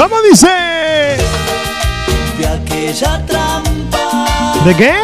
¿Cómo 0.00 0.16
dice? 0.22 0.46
de 2.38 2.46
aquella 2.46 3.26
trampa. 3.26 4.62
¿De 4.64 4.74
qué? 4.74 4.94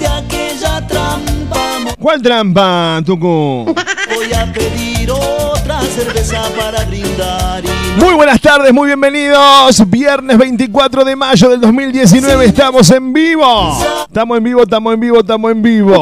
De 0.00 0.06
aquella 0.06 0.86
trampa. 0.86 1.94
¿Cuál 2.00 2.22
trampa, 2.22 3.02
Tucu? 3.04 3.74
Voy 4.14 4.32
a 4.32 4.50
pedir 4.54 5.10
otra 5.10 5.82
cerveza 5.82 6.44
para 6.58 6.82
brindar 6.86 7.62
y 7.62 8.00
Muy 8.00 8.14
buenas 8.14 8.40
tardes, 8.40 8.72
muy 8.72 8.86
bienvenidos. 8.86 9.90
Viernes 9.90 10.38
24 10.38 11.04
de 11.04 11.14
mayo 11.14 11.50
del 11.50 11.60
2019, 11.60 12.46
estamos 12.46 12.90
en 12.90 13.12
vivo. 13.12 13.78
Estamos 14.06 14.38
en 14.38 14.44
vivo, 14.44 14.62
estamos 14.62 14.94
en 14.94 15.00
vivo, 15.00 15.20
estamos 15.20 15.52
en 15.52 15.60
vivo. 15.60 16.00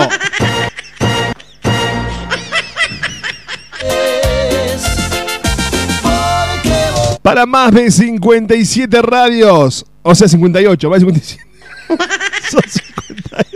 Para 7.22 7.46
más 7.46 7.72
de 7.72 7.90
57 7.90 9.00
radios. 9.02 9.86
O 10.02 10.14
sea, 10.14 10.28
58, 10.28 10.90
más 10.90 11.00
de 11.00 11.06
57. 11.06 11.42
Son 12.50 12.62
58. 12.66 13.50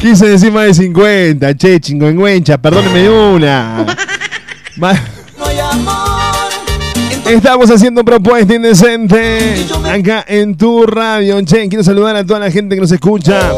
Quise 0.00 0.28
decir 0.28 0.52
más 0.52 0.66
de 0.66 0.74
50, 0.74 1.56
che, 1.56 1.80
chingüengüencha, 1.80 2.58
perdóneme 2.58 3.10
una. 3.10 3.84
Estamos 7.28 7.70
haciendo 7.70 8.04
propuesta 8.04 8.54
indecente 8.54 9.66
acá 9.92 10.24
en 10.28 10.56
tu 10.56 10.86
radio. 10.86 11.42
Che, 11.44 11.68
quiero 11.68 11.84
saludar 11.84 12.16
a 12.16 12.24
toda 12.24 12.40
la 12.40 12.50
gente 12.50 12.74
que 12.74 12.80
nos 12.80 12.92
escucha 12.92 13.52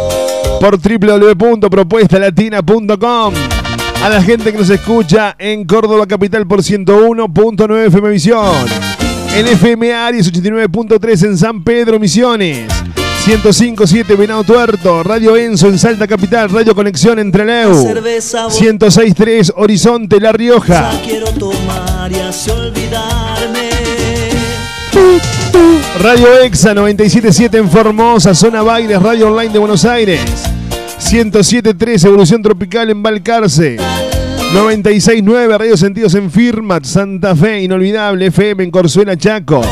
por 0.60 0.76
www.propuestalatina.com. 0.78 3.59
A 4.02 4.08
la 4.08 4.22
gente 4.22 4.50
que 4.50 4.56
nos 4.58 4.70
escucha 4.70 5.36
en 5.38 5.64
Córdoba 5.66 6.06
Capital 6.06 6.46
por 6.46 6.60
101.9 6.62 7.86
FM 7.88 8.08
Visión. 8.10 8.46
En 9.36 9.46
FM 9.46 9.92
Aries 9.92 10.32
89.3 10.32 11.26
en 11.26 11.36
San 11.36 11.62
Pedro 11.62 12.00
Misiones. 12.00 12.66
105.7 13.26 14.16
Venado 14.16 14.42
Tuerto, 14.44 15.02
Radio 15.02 15.36
Enzo 15.36 15.68
en 15.68 15.78
Salta 15.78 16.06
Capital, 16.06 16.48
Radio 16.48 16.74
Conexión 16.74 17.18
entre 17.18 17.44
Leu. 17.44 17.74
cerveza 17.74 18.46
voy 18.46 18.52
106.3 18.58 19.52
Horizonte 19.54 20.18
La 20.18 20.32
Rioja. 20.32 20.92
quiero 21.04 21.30
tomar 21.32 22.10
y 22.10 22.18
así 22.20 22.50
olvidarme. 22.50 23.68
Radio 26.00 26.40
Exa 26.40 26.72
977 26.72 27.58
en 27.58 27.70
Formosa, 27.70 28.34
Zona 28.34 28.62
Bailes, 28.62 29.02
Radio 29.02 29.28
Online 29.30 29.52
de 29.52 29.58
Buenos 29.58 29.84
Aires. 29.84 30.20
107.3 31.00 32.04
Evolución 32.04 32.42
Tropical 32.42 32.90
en 32.90 33.02
Balcarce. 33.02 33.78
96.9 34.52 35.58
Radio 35.58 35.76
Sentidos 35.76 36.14
en 36.14 36.30
Firmat, 36.30 36.84
Santa 36.84 37.34
Fe, 37.34 37.62
Inolvidable 37.62 38.26
FM 38.26 38.64
en 38.64 38.70
Corzuela, 38.70 39.16
Chaco. 39.16 39.62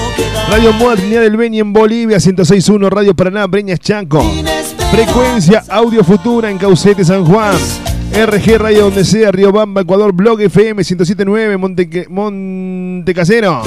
Radio 0.48 0.72
Moda 0.72 0.96
Trinidad 0.96 1.20
del 1.20 1.36
Beni 1.36 1.60
en 1.60 1.72
Bolivia, 1.72 2.16
106.1 2.16 2.88
Radio 2.88 3.14
Paraná, 3.14 3.46
Breñas, 3.46 3.78
Chaco. 3.78 4.24
Frecuencia 4.90 5.62
Audio 5.68 6.02
Futura 6.02 6.50
en 6.50 6.58
Caucete, 6.58 7.04
San 7.04 7.24
Juan. 7.24 7.56
RG 8.12 8.58
Radio 8.58 8.84
Donde 8.84 9.04
Sea, 9.04 9.30
Río 9.30 9.52
Bamba, 9.52 9.82
Ecuador, 9.82 10.12
Blog 10.12 10.40
FM 10.40 10.82
107.9 10.82 11.58
Monte, 11.58 12.06
Monte 12.08 13.14
Casero. 13.14 13.62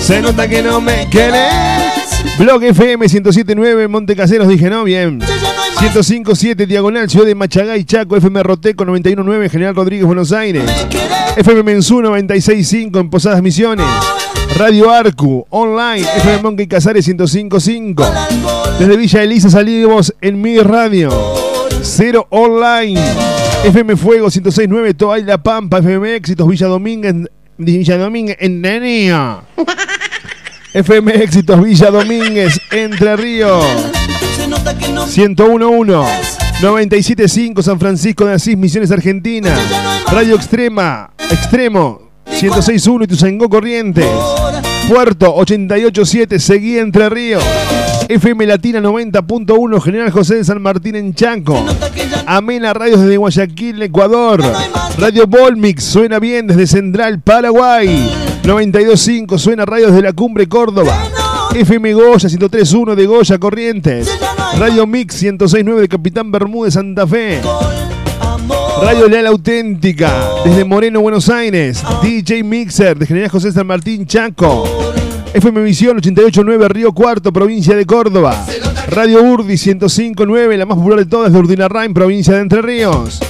Se 0.00 0.20
nota 0.20 0.48
que 0.48 0.62
no 0.62 0.80
me 0.80 1.08
querés. 1.10 2.01
Blog 2.38 2.64
FM 2.64 3.06
107.9 3.06 3.88
Montecaseros, 3.88 4.48
dije 4.48 4.70
no, 4.70 4.84
bien. 4.84 5.20
105.7 5.20 6.66
Diagonal, 6.66 7.08
Ciudad 7.10 7.26
de 7.26 7.34
Machagay, 7.34 7.84
Chaco, 7.84 8.16
FM 8.16 8.42
Roteco 8.42 8.84
91.9 8.84 9.50
General 9.50 9.74
Rodríguez, 9.74 10.06
Buenos 10.06 10.32
Aires. 10.32 10.64
FM 11.36 11.62
Mensú 11.62 12.00
96.5 12.00 13.00
en 13.00 13.10
Posadas 13.10 13.42
Misiones. 13.42 13.86
Radio 14.58 14.90
Arcu, 14.90 15.46
online, 15.50 16.06
FM 16.16 16.42
Monkey 16.42 16.66
Casares 16.66 17.08
105.5. 17.08 18.78
Desde 18.78 18.96
Villa 18.96 19.22
Elisa 19.22 19.50
salimos 19.50 20.14
en 20.20 20.40
Mi 20.40 20.58
Radio. 20.58 21.10
Cero 21.82 22.26
Online. 22.30 23.00
FM 23.64 23.96
Fuego 23.96 24.26
106.9 24.28 24.96
Toay 24.96 25.22
La 25.22 25.42
Pampa, 25.42 25.78
FM 25.78 26.16
Éxitos 26.16 26.48
Villa 26.48 26.66
Domínguez, 26.66 27.14
Villa 27.58 28.10
en 28.38 28.60
Nenea. 28.60 29.42
FM 30.74 31.22
Éxitos 31.22 31.62
Villa 31.62 31.90
Domínguez, 31.90 32.58
Entre 32.70 33.14
Ríos. 33.16 33.62
101.1. 35.06 36.04
97.5 36.62 37.62
San 37.62 37.78
Francisco 37.78 38.24
de 38.24 38.34
Asís, 38.34 38.56
Misiones 38.56 38.90
Argentina. 38.90 39.54
Radio 40.10 40.36
Extrema, 40.36 41.10
Extremo. 41.30 42.10
106.1 42.26 43.04
Ituzaingó 43.04 43.50
Corrientes. 43.50 44.06
Puerto 44.88 45.36
88.7 45.36 46.38
Seguí 46.38 46.78
Entre 46.78 47.10
Ríos. 47.10 47.44
FM 48.08 48.46
Latina 48.46 48.80
90.1 48.80 49.80
General 49.80 50.10
José 50.10 50.36
de 50.36 50.44
San 50.44 50.62
Martín 50.62 50.96
en 50.96 51.14
Chaco. 51.14 51.62
Amena 52.24 52.72
Radios 52.72 53.00
desde 53.00 53.18
Guayaquil, 53.18 53.82
Ecuador. 53.82 54.42
Radio 54.96 55.26
Volmix 55.26 55.84
suena 55.84 56.18
bien 56.18 56.46
desde 56.46 56.66
Central, 56.66 57.20
Paraguay. 57.20 58.31
92.5 58.42 59.38
suena 59.38 59.64
Radios 59.64 59.94
de 59.94 60.02
la 60.02 60.12
Cumbre, 60.12 60.48
Córdoba. 60.48 60.96
FM 61.54 61.92
Goya 61.92 62.28
103.1 62.28 62.94
de 62.94 63.06
Goya, 63.06 63.38
Corrientes. 63.38 64.08
Radio 64.58 64.86
Mix 64.86 65.22
106.9 65.22 65.76
de 65.76 65.88
Capitán 65.88 66.32
Bermúdez, 66.32 66.74
Santa 66.74 67.06
Fe. 67.06 67.40
Radio 68.82 69.08
Leal 69.08 69.26
Auténtica 69.28 70.28
desde 70.44 70.64
Moreno, 70.64 71.00
Buenos 71.00 71.28
Aires. 71.28 71.84
DJ 72.02 72.42
Mixer 72.42 72.98
de 72.98 73.06
General 73.06 73.30
José 73.30 73.52
San 73.52 73.66
Martín, 73.66 74.06
Chaco. 74.06 74.64
FM 75.34 75.62
Visión 75.62 75.98
88.9 75.98 76.68
Río 76.68 76.92
Cuarto, 76.92 77.32
provincia 77.32 77.76
de 77.76 77.86
Córdoba. 77.86 78.44
Radio 78.88 79.22
Urdi 79.22 79.54
105.9, 79.54 80.56
la 80.56 80.66
más 80.66 80.76
popular 80.76 80.98
de 80.98 81.06
todas 81.06 81.32
de 81.32 81.38
Urdinarrain, 81.38 81.94
provincia 81.94 82.34
de 82.34 82.40
Entre 82.40 82.60
Ríos. 82.60 83.20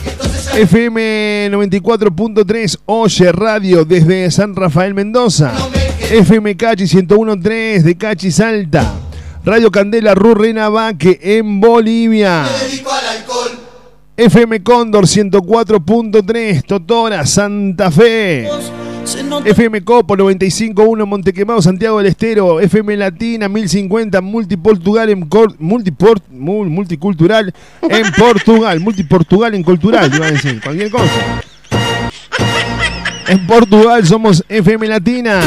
FM 0.55 1.49
94.3 1.51 2.79
Oye 2.85 3.33
Radio 3.33 3.85
desde 3.87 4.31
San 4.31 4.55
Rafael 4.55 4.93
Mendoza. 4.93 5.53
FM 6.11 6.57
Cachi 6.57 6.85
101.3 6.85 7.83
de 7.83 7.97
Cachi 7.97 8.31
Salta. 8.31 8.93
Radio 9.45 9.71
Candela 9.71 10.15
Rurrena 10.15 10.69
Vaque 10.69 11.19
en 11.23 11.59
Bolivia. 11.59 12.45
FM 14.17 14.63
Cóndor 14.63 15.07
104.3 15.07 16.65
Totora 16.67 17.25
Santa 17.25 17.91
Fe. 17.91 18.47
FM 19.45 19.83
Copo 19.83 20.17
95.1 20.17 21.07
Montequemado, 21.07 21.61
Santiago 21.61 21.99
del 21.99 22.07
Estero, 22.07 22.61
FM 22.61 22.97
Latina 22.97 23.49
1050 23.49 24.21
Multiportugal 24.21 25.11
en 25.11 25.29
multiport, 25.59 26.23
multicultural 26.31 27.53
en 27.83 28.13
Portugal, 28.17 28.79
Multiportugal 28.81 29.55
en 29.55 29.65
cultural, 29.65 30.13
iba 30.15 30.27
a 30.27 30.31
decir, 30.31 30.61
cualquier 30.63 30.91
cosa. 30.91 31.43
En 33.27 33.47
Portugal 33.47 34.07
somos 34.07 34.45
FM 34.49 34.87
Latina. 34.89 35.41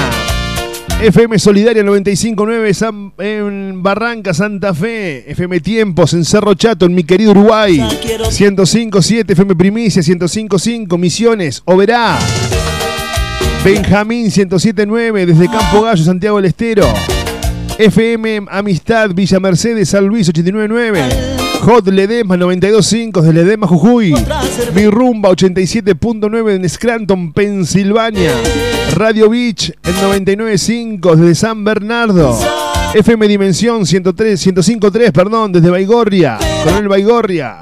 FM 1.01 1.37
Solidaria 1.39 1.83
95.9 1.83 3.13
en 3.19 3.83
Barranca, 3.83 4.33
Santa 4.33 4.73
Fe. 4.73 5.29
FM 5.31 5.59
Tiempos 5.59 6.13
en 6.13 6.23
Cerro 6.23 6.53
Chato, 6.55 6.85
en 6.85 6.95
mi 6.95 7.03
querido 7.03 7.31
Uruguay. 7.31 7.77
105.7 7.79 9.31
FM 9.31 9.55
Primicia, 9.55 10.01
105.5 10.01 10.97
Misiones, 10.97 11.61
Oberá. 11.65 12.17
Benjamín 13.65 14.27
107.9 14.27 15.25
desde 15.25 15.49
Campo 15.49 15.81
Gallo, 15.81 16.03
Santiago 16.03 16.35
del 16.35 16.45
Estero. 16.45 16.85
FM 17.79 18.43
Amistad, 18.47 19.09
Villa 19.15 19.39
Mercedes, 19.39 19.89
San 19.89 20.05
Luis 20.05 20.31
89.9. 20.31 21.61
Hot 21.61 21.87
Ledema 21.87 22.37
92.5 22.37 23.21
desde 23.21 23.33
Ledema, 23.33 23.65
Jujuy. 23.65 24.13
Mi 24.75 24.85
Rumba 24.85 25.31
87.9 25.31 26.55
en 26.57 26.69
Scranton, 26.69 27.33
Pensilvania. 27.33 28.33
Radio 28.93 29.31
Beach 29.31 29.71
en 29.83 29.95
99.5 29.95 31.15
desde 31.15 31.33
San 31.33 31.63
Bernardo. 31.63 32.37
FM 32.93 33.27
Dimensión 33.27 33.87
103, 33.87 34.45
105.3, 34.45 35.11
perdón, 35.11 35.51
desde 35.51 35.71
Baigorria. 35.71 36.37
Coronel 36.63 36.87
Baigorria. 36.87 37.57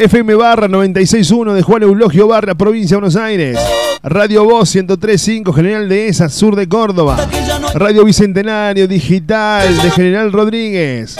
FM 0.00 0.34
Barra 0.36 0.68
96.1 0.68 1.52
de 1.52 1.60
Juan 1.60 1.82
Eulogio 1.82 2.28
Barra, 2.28 2.54
provincia 2.54 2.96
de 2.96 3.00
Buenos 3.02 3.16
Aires. 3.16 3.58
Radio 4.02 4.44
Voz 4.44 4.74
103.5, 4.74 5.54
General 5.54 5.88
de 5.88 6.08
ESA, 6.08 6.28
sur 6.28 6.56
de 6.56 6.68
Córdoba. 6.68 7.28
Radio 7.74 8.04
Bicentenario 8.04 8.88
Digital 8.88 9.76
de 9.82 9.90
General 9.90 10.32
Rodríguez. 10.32 11.16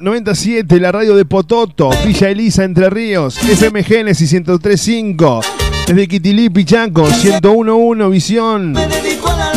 97, 0.00 0.78
la 0.78 0.92
radio 0.92 1.16
de 1.16 1.24
Pototo, 1.24 1.90
Villa 2.06 2.28
Elisa, 2.28 2.62
Entre 2.62 2.88
Ríos, 2.90 3.38
FM 3.42 3.82
Génesis 3.82 4.32
103.5, 4.32 5.44
desde 5.88 6.08
Quitilí, 6.08 6.48
Pichanco, 6.48 7.08
101.1, 7.08 8.10
Visión, 8.10 8.74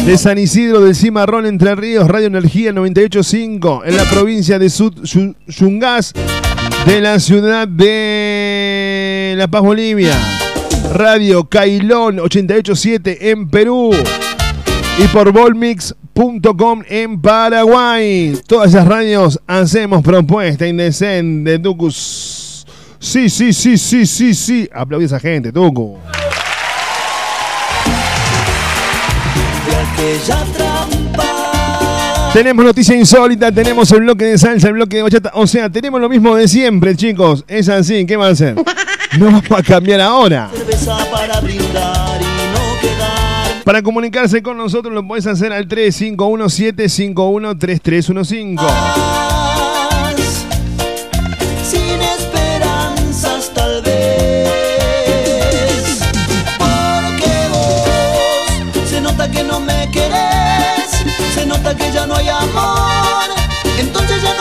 de 0.06 0.18
San 0.18 0.40
Isidro 0.40 0.82
del 0.82 0.96
Cimarrón, 0.96 1.46
Entre 1.46 1.76
Ríos, 1.76 2.08
Radio 2.08 2.28
Energía 2.28 2.72
98.5, 2.72 3.84
en 3.86 3.98
la 3.98 4.04
provincia 4.06 4.58
de 4.58 4.70
Sud 4.70 4.94
Yungas, 5.48 6.14
de 6.88 7.02
la 7.02 7.20
ciudad 7.20 7.68
de 7.68 9.36
La 9.38 9.48
Paz, 9.48 9.62
Bolivia, 9.62 10.18
Radio 10.94 11.46
Cailón 11.46 12.18
88.7 12.18 13.18
en 13.22 13.50
Perú, 13.50 13.92
y 14.98 15.08
por 15.08 15.32
Volmix.com 15.32 16.84
en 16.88 17.22
Paraguay. 17.22 18.40
Todas 18.48 18.70
esas 18.70 18.88
radios 18.88 19.40
hacemos 19.48 20.02
propuesta 20.04 20.68
indecente, 20.68 21.60
Tucus. 21.60 22.66
Sí, 23.00 23.30
sí, 23.30 23.54
sí, 23.54 23.78
sí, 23.78 24.06
sí, 24.06 24.34
sí. 24.34 24.70
Aplaudí 24.74 25.04
a 25.04 25.08
esa 25.08 25.20
gente, 25.20 25.52
Tucu. 25.52 25.98
Tenemos 32.34 32.66
noticia 32.66 32.96
insólita, 32.96 33.52
tenemos 33.52 33.90
el 33.92 34.02
bloque 34.02 34.26
de 34.26 34.38
salsa, 34.38 34.68
el 34.68 34.74
bloque 34.74 34.98
de 34.98 35.04
bachata. 35.04 35.32
O 35.36 35.48
sea, 35.48 35.70
tenemos 35.70 36.02
lo 36.02 36.10
mismo 36.10 36.36
de 36.36 36.48
siempre, 36.48 36.96
chicos. 36.96 37.46
Es 37.48 37.70
así, 37.70 38.06
¿qué 38.06 38.18
va 38.18 38.28
a 38.28 38.32
hacer? 38.32 38.56
No 39.18 39.26
vamos 39.26 39.52
a 39.52 39.64
cambiar 39.64 40.02
ahora. 40.02 40.50
para 41.12 41.40
brindar 41.40 42.16
para 43.66 43.82
comunicarse 43.82 44.42
con 44.44 44.58
nosotros 44.58 44.94
lo 44.94 45.08
puedes 45.08 45.26
hacer 45.26 45.52
al 45.52 45.68
351-751-3315. 45.68 48.60
Sin 51.64 52.00
esperanzas 52.00 53.52
tal 53.56 53.82
vez. 53.82 54.52
Porque 56.60 57.48
vos 57.52 58.60
se 58.88 59.02
nota 59.02 59.32
que 59.32 59.44
no 59.44 59.60
me 59.60 59.90
querés, 59.92 60.92
se 61.34 61.48
nota 61.48 61.76
que 61.76 61.92
ya 61.92 62.06
no 62.06 62.18
hay 62.18 62.30
amor. 62.30 63.05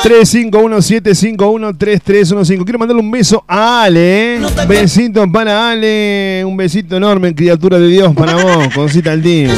351-751-3315. 0.05 2.65
Quiero 2.65 2.79
mandarle 2.79 3.03
un 3.03 3.11
beso 3.11 3.43
a 3.49 3.85
Ale. 3.85 4.39
Besito 4.69 5.25
para 5.33 5.71
Ale. 5.71 6.45
Un 6.47 6.59
besito 6.59 6.99
enorme, 6.99 7.35
criatura 7.35 7.79
de 7.79 7.89
Dios, 7.89 8.15
para 8.15 8.35
vos, 8.35 8.69
cosita 8.75 9.13
al 9.13 9.23
día. 9.23 9.49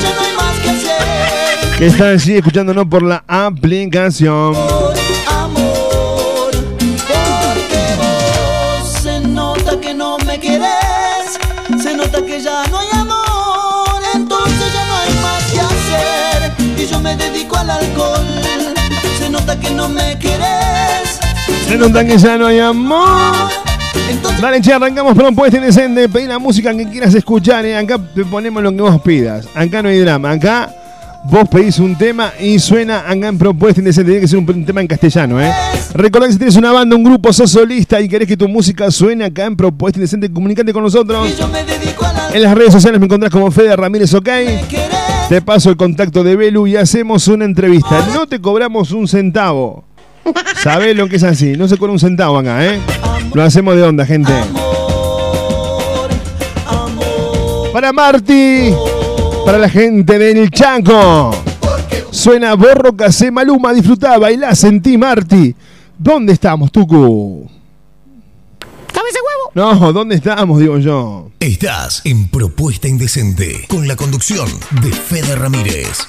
Que 1.78 1.86
está 1.86 2.12
así 2.12 2.36
escuchándonos 2.36 2.86
por 2.86 3.02
la 3.02 3.24
aplicación. 3.26 4.54
Se 21.76 21.82
nota 21.82 22.06
que 22.06 22.16
ya 22.16 22.38
no 22.38 22.46
hay 22.46 22.58
amor. 22.58 23.06
Dale, 24.40 24.62
che, 24.62 24.72
arrancamos 24.72 25.14
propuesta 25.14 25.58
indecente. 25.58 26.08
Pedí 26.08 26.26
la 26.26 26.38
música 26.38 26.74
que 26.74 26.88
quieras 26.88 27.14
escuchar. 27.14 27.66
¿eh? 27.66 27.76
Acá 27.76 27.98
te 28.14 28.24
ponemos 28.24 28.62
lo 28.62 28.74
que 28.74 28.80
vos 28.80 28.98
pidas. 29.02 29.46
Acá 29.54 29.82
no 29.82 29.90
hay 29.90 29.98
drama. 29.98 30.30
Acá 30.30 30.74
vos 31.24 31.46
pedís 31.50 31.78
un 31.78 31.94
tema 31.94 32.32
y 32.40 32.58
suena 32.60 33.00
acá 33.00 33.28
en 33.28 33.36
propuesta 33.36 33.82
indecente. 33.82 34.10
Tiene 34.10 34.22
que 34.22 34.26
ser 34.26 34.38
un, 34.38 34.64
tema 34.64 34.80
en 34.80 34.86
castellano, 34.86 35.38
¿eh? 35.38 35.52
Recordá 35.92 36.28
que 36.28 36.32
si 36.32 36.38
tienes 36.38 36.56
una 36.56 36.72
banda, 36.72 36.96
un 36.96 37.04
grupo, 37.04 37.30
sos 37.30 37.50
solista 37.50 38.00
y 38.00 38.08
querés 38.08 38.26
que 38.26 38.38
tu 38.38 38.48
música 38.48 38.90
suene 38.90 39.26
acá 39.26 39.44
en 39.44 39.54
propuesta 39.54 39.98
indecente, 39.98 40.32
comunicate 40.32 40.72
con 40.72 40.82
nosotros. 40.82 41.28
En 42.32 42.42
las 42.42 42.54
redes 42.54 42.72
sociales 42.72 42.98
me 42.98 43.04
encontrás 43.04 43.30
como 43.30 43.50
Fede 43.50 43.76
Ramírez 43.76 44.14
OK. 44.14 44.30
Te 45.28 45.42
paso 45.42 45.68
el 45.68 45.76
contacto 45.76 46.24
de 46.24 46.36
Belu 46.36 46.68
y 46.68 46.76
hacemos 46.76 47.28
una 47.28 47.44
entrevista. 47.44 48.02
No 48.14 48.26
te 48.26 48.40
cobramos 48.40 48.92
un 48.92 49.06
centavo. 49.06 49.85
¿Sabés 50.62 50.96
lo 50.96 51.08
que 51.08 51.16
es 51.16 51.22
así? 51.22 51.52
No 51.56 51.68
se 51.68 51.76
cobra 51.76 51.92
un 51.92 51.98
centavo 51.98 52.38
acá, 52.38 52.64
¿eh? 52.64 52.80
Lo 53.34 53.42
hacemos 53.42 53.76
de 53.76 53.82
onda, 53.82 54.06
gente. 54.06 54.32
Para 57.72 57.92
Marty, 57.92 58.72
para 59.44 59.58
la 59.58 59.68
gente 59.68 60.18
del 60.18 60.50
Chaco. 60.50 61.30
Suena 62.10 62.54
Borro 62.54 62.96
Casé 62.96 63.30
Maluma, 63.30 63.74
disfrutá, 63.74 64.18
bailá, 64.18 64.54
sentí 64.54 64.96
Marty. 64.96 65.54
¿Dónde 65.98 66.32
estamos, 66.32 66.72
Tucu? 66.72 67.48
No, 69.54 69.90
¿dónde 69.90 70.16
estamos, 70.16 70.58
digo 70.58 70.76
yo? 70.76 71.30
Estás 71.40 72.02
en 72.04 72.28
Propuesta 72.28 72.88
Indecente, 72.88 73.64
con 73.68 73.88
la 73.88 73.96
conducción 73.96 74.48
de 74.82 74.92
Fede 74.92 75.34
Ramírez. 75.34 76.08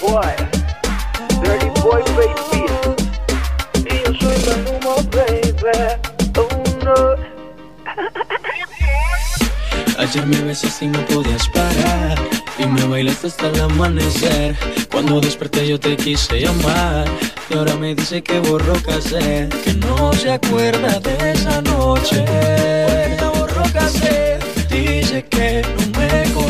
Ayer 9.98 10.26
me 10.26 10.40
besaste 10.40 10.86
y 10.86 10.88
no 10.88 11.04
podías 11.06 11.46
parar. 11.48 12.18
Y 12.58 12.66
me 12.66 12.84
bailaste 12.84 13.26
hasta 13.26 13.48
el 13.48 13.60
amanecer. 13.60 14.56
Cuando 14.90 15.20
desperté 15.20 15.68
yo 15.68 15.78
te 15.78 15.96
quise 15.96 16.40
llamar. 16.40 17.06
Y 17.50 17.54
ahora 17.54 17.74
me 17.74 17.94
dice 17.94 18.22
que 18.22 18.38
borró 18.38 18.74
casé 18.82 19.48
Que 19.64 19.74
no 19.74 20.12
se 20.12 20.32
acuerda 20.32 21.00
de 21.00 21.32
esa 21.32 21.60
noche. 21.62 22.24
Porque 22.86 23.38
borró 23.38 23.62
casé 23.72 24.38
Dice 24.70 25.24
que 25.24 25.62
no 25.62 25.98
me 25.98 26.32
conoce 26.32 26.49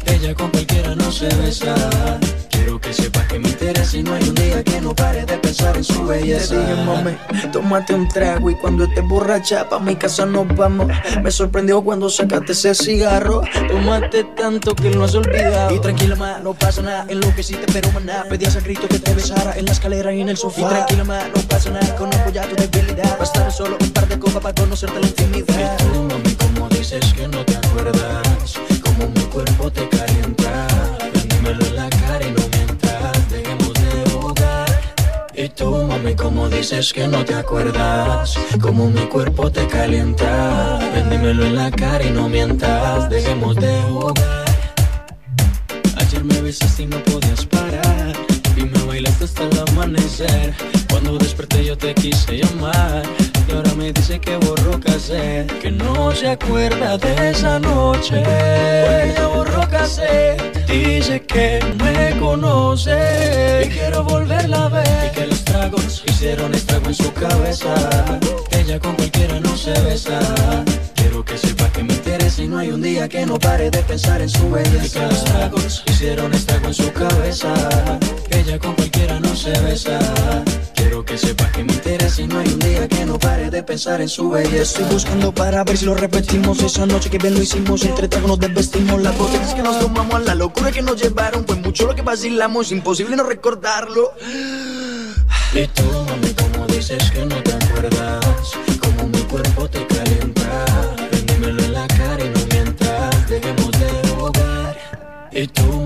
Ella 0.21 0.35
con 0.35 0.51
cualquiera 0.51 0.93
no 0.93 1.11
se 1.11 1.27
besa. 1.37 1.73
Quiero 2.51 2.79
que 2.79 2.93
sepas 2.93 3.25
que 3.25 3.39
me 3.39 3.49
interesa 3.49 3.97
y 3.97 4.03
no 4.03 4.13
hay 4.13 4.29
un 4.29 4.35
día 4.35 4.63
que 4.63 4.79
no 4.79 4.93
pare 4.93 5.25
de 5.25 5.35
pensar 5.39 5.75
en 5.75 5.83
su 5.83 6.05
belleza. 6.05 6.53
Te 6.53 6.59
dije, 6.59 6.75
mami, 6.85 7.17
tómate 7.51 7.95
un 7.95 8.07
trago 8.07 8.51
y 8.51 8.55
cuando 8.55 8.83
estés 8.83 9.03
borracha 9.03 9.67
pa' 9.67 9.79
mi 9.79 9.95
casa 9.95 10.27
nos 10.27 10.47
vamos. 10.55 10.89
Me 11.23 11.31
sorprendió 11.31 11.81
cuando 11.81 12.07
sacaste 12.07 12.51
ese 12.51 12.75
cigarro. 12.75 13.41
Tómate 13.67 14.25
tanto 14.37 14.75
que 14.75 14.91
lo 14.91 15.05
has 15.05 15.15
olvidado. 15.15 15.73
Y 15.73 15.79
tranquila, 15.79 16.15
ma, 16.15 16.37
no 16.37 16.53
pasa 16.53 16.83
nada. 16.83 17.05
En 17.07 17.19
lo 17.19 17.33
que 17.33 17.41
sí 17.41 17.55
te 17.55 17.71
pero 17.73 17.91
maná. 17.91 18.23
Pedías 18.29 18.55
a 18.55 18.59
grito 18.59 18.87
que 18.87 18.99
te 18.99 19.15
besara 19.15 19.57
en 19.57 19.65
la 19.65 19.71
escalera 19.71 20.13
y 20.13 20.21
en 20.21 20.29
el 20.29 20.37
sofá. 20.37 20.61
Y 20.61 20.65
tranquila, 20.65 21.03
ma, 21.03 21.19
no 21.35 21.41
pasa 21.47 21.71
nada. 21.71 21.95
Conozco 21.95 22.29
ya 22.29 22.43
tu 22.47 22.55
debilidad. 22.55 23.17
Bastará 23.17 23.49
solo 23.49 23.75
un 23.81 23.89
par 23.89 24.07
de 24.07 24.19
copas 24.19 24.43
para 24.43 24.53
conocerte 24.53 24.99
la 24.99 25.07
intimidad. 25.07 25.79
Y 25.79 25.83
tú, 25.83 26.03
mami, 26.03 26.35
como 26.35 26.69
dices 26.69 27.11
que 27.15 27.27
no 27.27 27.43
te 27.43 27.55
acuerdas. 27.55 28.80
Como 29.01 29.13
mi 29.13 29.21
cuerpo 29.21 29.71
te 29.71 29.89
calienta. 29.89 30.67
Dímelo 31.27 31.65
en 31.65 31.75
la 31.75 31.89
cara 31.89 32.23
y 32.23 32.31
no 32.31 32.47
mientas. 32.49 33.29
Dejemos 33.31 33.73
de 33.73 34.11
jugar. 34.11 34.81
Y 35.33 35.49
tú, 35.49 35.87
mami, 35.87 36.15
como 36.15 36.47
dices 36.49 36.93
que 36.93 37.07
no 37.07 37.25
te 37.25 37.33
acuerdas. 37.33 38.37
Como 38.61 38.89
mi 38.89 39.01
cuerpo 39.07 39.51
te 39.51 39.65
calienta. 39.65 40.79
Dímelo 41.09 41.45
en 41.45 41.55
la 41.55 41.71
cara 41.71 42.03
y 42.03 42.11
no 42.11 42.29
mientas. 42.29 43.09
Dejemos 43.09 43.55
de 43.55 43.81
jugar. 43.89 44.45
Ayer 45.97 46.23
me 46.23 46.39
besaste 46.41 46.83
y 46.83 46.85
no 46.85 47.03
podías 47.03 47.43
parar. 47.47 48.30
Y 48.61 48.65
me 48.65 48.83
bailaste 48.83 49.25
hasta 49.25 49.43
el 49.43 49.59
amanecer. 49.69 50.53
Cuando 50.89 51.17
desperté 51.17 51.65
yo 51.65 51.75
te 51.75 51.95
quise 51.95 52.37
llamar. 52.37 53.03
Y 53.47 53.51
ahora 53.53 53.73
me 53.73 53.91
dice 53.91 54.19
que 54.19 54.37
borró 54.37 54.79
casé. 54.79 55.47
Que 55.61 55.71
no 55.71 56.13
se 56.13 56.29
acuerda 56.29 56.97
de 56.97 57.31
esa 57.31 57.59
noche. 57.59 58.21
Porque 58.21 59.21
borró 59.33 59.67
casé. 59.69 60.37
Dice 60.67 61.21
que 61.23 61.59
me 61.83 62.19
conoce. 62.19 63.63
Y 63.65 63.69
quiero 63.69 64.03
volverla 64.03 64.65
a 64.65 64.69
ver. 64.69 65.11
Y 65.11 65.15
que 65.15 65.25
los 65.25 65.43
tragos 65.43 66.03
hicieron 66.07 66.53
estrago 66.53 66.85
en 66.87 66.95
su 66.95 67.11
cabeza. 67.13 67.73
Ella 68.51 68.79
con 68.79 68.95
cualquiera 68.95 69.39
no 69.39 69.57
se 69.57 69.71
besa. 69.81 70.19
Quiero 71.21 71.39
que 71.39 71.47
sepa 71.47 71.69
que 71.71 71.83
me 71.83 71.93
interesa 71.93 72.41
y 72.41 72.47
no 72.47 72.57
hay 72.57 72.71
un 72.71 72.81
día 72.81 73.07
que 73.07 73.23
no 73.27 73.37
pare 73.37 73.69
de 73.69 73.83
pensar 73.83 74.21
en 74.21 74.29
su 74.29 74.49
belleza. 74.49 74.85
Y 74.85 74.89
que 74.89 74.99
los 75.01 75.23
tragos 75.23 75.83
hicieron 75.85 76.33
estrago 76.33 76.65
en 76.65 76.73
su 76.73 76.91
cabeza. 76.93 77.53
Ella 78.31 78.57
con 78.57 78.73
cualquiera 78.73 79.19
no 79.19 79.35
se 79.35 79.51
besa. 79.59 79.99
Quiero 80.73 81.05
que 81.05 81.19
sepa 81.19 81.51
que 81.51 81.63
me 81.63 81.73
interesa 81.73 82.21
y 82.23 82.27
no 82.27 82.39
hay 82.39 82.47
un 82.47 82.59
día 82.59 82.87
que 82.87 83.05
no 83.05 83.19
pare 83.19 83.51
de 83.51 83.61
pensar 83.61 84.01
en 84.01 84.09
su 84.09 84.31
belleza. 84.31 84.79
Estoy 84.81 84.85
buscando 84.85 85.31
para 85.31 85.63
ver 85.63 85.77
si 85.77 85.85
lo 85.85 85.93
repetimos 85.93 86.59
Esa 86.59 86.87
noche 86.87 87.11
que 87.11 87.19
bien 87.19 87.35
lo 87.35 87.41
hicimos 87.41 87.83
Entre 87.83 88.07
tragos 88.07 88.29
nos 88.29 88.39
desvestimos 88.39 88.99
Las 89.01 89.15
botellas 89.15 89.53
que 89.53 89.61
nos 89.61 89.79
tomamos 89.79 90.15
A 90.15 90.19
la 90.19 90.35
locura 90.35 90.71
que 90.71 90.81
nos 90.81 90.99
llevaron 90.99 91.45
Fue 91.45 91.55
mucho 91.57 91.85
lo 91.85 91.95
que 91.95 92.01
vacilamos 92.01 92.71
Imposible 92.71 93.15
no 93.15 93.23
recordarlo 93.23 94.13
Y 95.53 95.67
tú, 95.67 95.83
mami, 96.07 96.33
como 96.33 96.65
dices 96.67 97.11
que 97.11 97.25
no 97.25 97.35
te 97.43 97.53
acuerdas 97.53 98.25
Como 98.81 99.07
mi 99.07 99.21
cuerpo 99.23 99.69
te 99.69 99.85
calienta 99.85 100.00
Y 105.41 105.47
tú, 105.47 105.80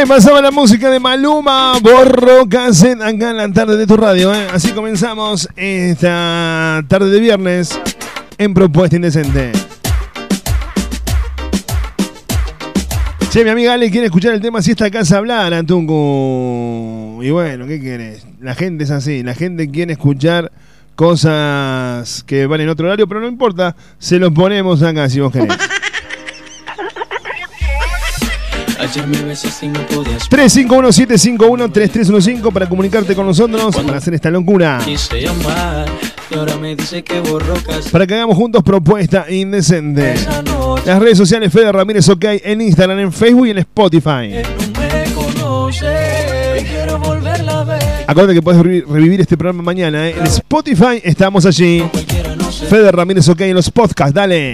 Ahí 0.00 0.06
pasaba 0.06 0.40
la 0.40 0.50
música 0.50 0.88
de 0.88 0.98
Maluma, 0.98 1.78
Borro 1.82 2.48
Cassette, 2.48 3.02
acá 3.02 3.32
en 3.32 3.36
la 3.36 3.52
tarde 3.52 3.76
de 3.76 3.86
tu 3.86 3.98
radio. 3.98 4.34
¿eh? 4.34 4.46
Así 4.50 4.70
comenzamos 4.70 5.46
esta 5.56 6.82
tarde 6.88 7.10
de 7.10 7.20
viernes 7.20 7.78
en 8.38 8.54
Propuesta 8.54 8.96
Indecente. 8.96 9.52
Che, 13.30 13.44
mi 13.44 13.50
amiga 13.50 13.74
Ale 13.74 13.90
quiere 13.90 14.06
escuchar 14.06 14.32
el 14.32 14.40
tema 14.40 14.62
Si 14.62 14.70
esta 14.70 14.90
casa 14.90 15.18
hablara, 15.18 15.62
Tungu. 15.64 17.22
Y 17.22 17.28
bueno, 17.28 17.66
¿qué 17.66 17.78
quieres? 17.78 18.26
La 18.40 18.54
gente 18.54 18.84
es 18.84 18.90
así, 18.90 19.22
la 19.22 19.34
gente 19.34 19.70
quiere 19.70 19.92
escuchar 19.92 20.50
cosas 20.94 22.24
que 22.24 22.46
van 22.46 22.62
en 22.62 22.70
otro 22.70 22.86
horario, 22.86 23.06
pero 23.06 23.20
no 23.20 23.28
importa, 23.28 23.76
se 23.98 24.18
los 24.18 24.32
ponemos 24.32 24.82
acá 24.82 25.10
si 25.10 25.20
vos 25.20 25.30
querés. 25.30 25.58
Ayer 28.90 29.06
me 29.06 29.22
besaste 29.22 29.66
y 29.66 29.68
no 29.68 29.86
podías 29.86 30.28
351-751-3315 30.30 32.52
para 32.52 32.68
comunicarte 32.68 33.14
con 33.14 33.26
nosotros, 33.26 33.76
para 33.76 33.98
hacer 33.98 34.14
esta 34.14 34.30
locura. 34.30 34.80
Quise 34.84 35.20
llamar 35.20 35.86
y 36.30 36.34
ahora 36.34 36.56
me 36.56 36.74
dice 36.74 37.04
que 37.04 37.20
borró 37.20 37.54
casé. 37.64 37.88
Para 37.90 38.04
que 38.06 38.14
hagamos 38.14 38.36
juntos 38.36 38.62
propuesta 38.64 39.30
indecente. 39.30 40.14
Las 40.84 40.98
redes 40.98 41.18
sociales 41.18 41.52
Fede 41.52 41.70
Ramírez 41.70 42.08
OK 42.08 42.24
en 42.42 42.60
Instagram, 42.62 42.98
en 42.98 43.12
Facebook 43.12 43.46
y 43.46 43.50
en 43.50 43.58
Spotify. 43.58 44.42
Acuérdate 48.08 48.34
que 48.34 48.42
puedes 48.42 48.60
revi- 48.60 48.84
revivir 48.86 49.20
este 49.20 49.36
programa 49.36 49.62
mañana. 49.62 50.08
¿eh? 50.08 50.16
En 50.18 50.26
Spotify 50.26 51.00
estamos 51.04 51.46
allí. 51.46 51.84
Fede 52.68 52.90
Ramírez 52.90 53.28
OK 53.28 53.40
en 53.42 53.54
los 53.54 53.70
podcasts, 53.70 54.12
dale. 54.14 54.52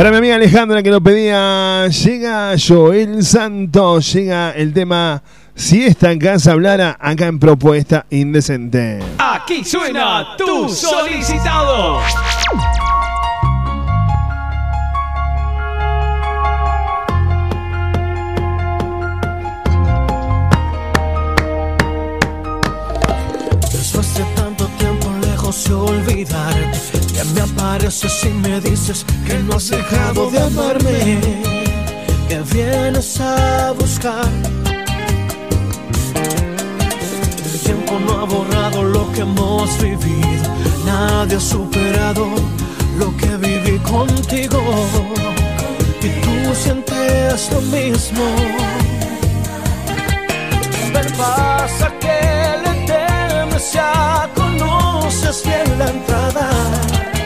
Para 0.00 0.12
mi 0.12 0.16
amiga 0.16 0.36
Alejandra 0.36 0.82
que 0.82 0.90
lo 0.90 1.02
pedía, 1.02 1.86
llega 1.88 2.54
Joel 2.56 3.22
Santos, 3.22 4.10
llega 4.14 4.50
el 4.52 4.72
tema 4.72 5.22
Si 5.54 5.84
esta 5.84 6.18
casa 6.18 6.52
hablara 6.52 6.96
acá 6.98 7.26
en 7.26 7.38
Propuesta 7.38 8.06
Indecente. 8.08 9.00
Aquí 9.18 9.62
suena 9.62 10.38
tu 10.38 10.70
solicitado. 10.70 12.00
Después 23.70 24.14
de 24.14 24.24
tanto 24.34 24.66
tiempo 24.78 25.12
lejos 25.20 25.64
de 25.64 25.74
olvidarte 25.74 26.69
Ya 27.20 27.26
me 27.34 27.40
apareces 27.42 28.24
y 28.24 28.28
me 28.28 28.62
dices 28.62 29.04
que 29.26 29.34
no 29.40 29.56
has 29.56 29.68
dejado 29.68 30.30
de 30.30 30.40
amarme 30.40 31.20
Que 32.28 32.40
vienes 32.50 33.20
a 33.20 33.72
buscar. 33.72 34.24
El 37.44 37.60
tiempo 37.60 37.98
no 38.06 38.20
ha 38.20 38.24
borrado 38.24 38.82
lo 38.82 39.12
que 39.12 39.20
hemos 39.20 39.68
vivido 39.82 40.50
Nadie 40.86 41.36
ha 41.36 41.40
superado 41.40 42.26
lo 42.98 43.14
que 43.18 43.36
viví 43.36 43.78
contigo. 43.80 44.60
Y 46.02 46.08
tú 46.22 46.54
sientes 46.54 47.50
lo 47.52 47.60
mismo. 47.60 48.24
Pero 50.90 51.10
pasa 51.18 51.92
que 52.00 52.18
le 52.64 52.86
temes 52.86 53.72
ya 53.74 54.30
conoces 55.10 55.42
bien 55.42 55.78
la 55.78 55.86
entrada 55.86 57.19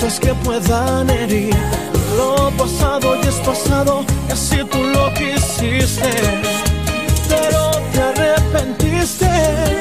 cosas 0.00 0.18
que 0.18 0.34
puedan 0.34 1.10
herir. 1.10 1.54
Lo 2.16 2.50
pasado 2.56 3.20
ya 3.22 3.28
es 3.28 3.36
pasado, 3.36 4.04
y 4.28 4.32
así 4.32 4.56
tú 4.70 4.78
lo 4.82 5.12
quisiste. 5.14 6.10
Pero 7.28 7.70
te 7.92 8.00
arrepentiste. 8.00 9.79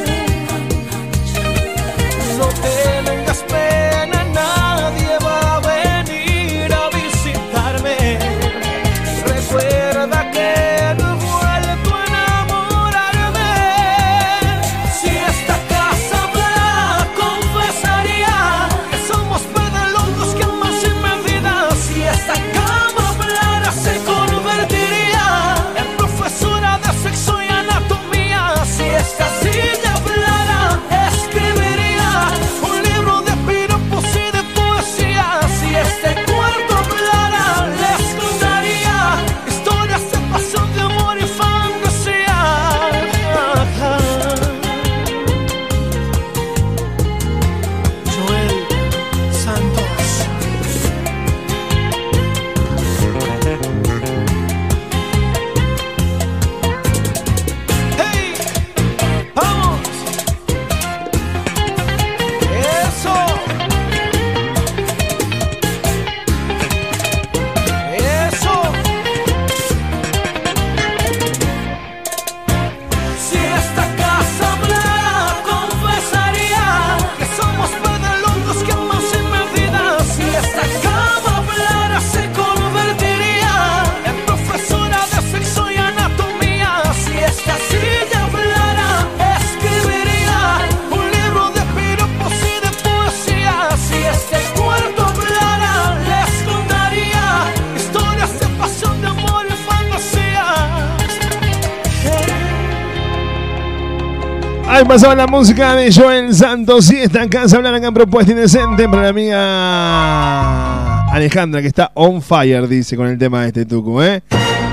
Pasaba 104.89 105.13
la 105.13 105.27
música 105.27 105.75
de 105.75 105.93
Joel 105.93 106.33
Santos 106.33 106.91
y 106.91 106.95
esta 106.97 107.29
casa 107.29 107.57
hablan 107.57 107.85
han 107.85 107.93
propuesta 107.93 108.31
indecente 108.31 108.89
para 108.89 109.03
la 109.03 109.09
amiga 109.09 111.05
Alejandra 111.13 111.61
que 111.61 111.67
está 111.67 111.91
on 111.93 112.23
fire, 112.23 112.67
dice 112.67 112.97
con 112.97 113.05
el 113.05 113.19
tema 113.19 113.41
de 113.43 113.49
este 113.49 113.65
tucu, 113.67 114.01
¿eh? 114.01 114.23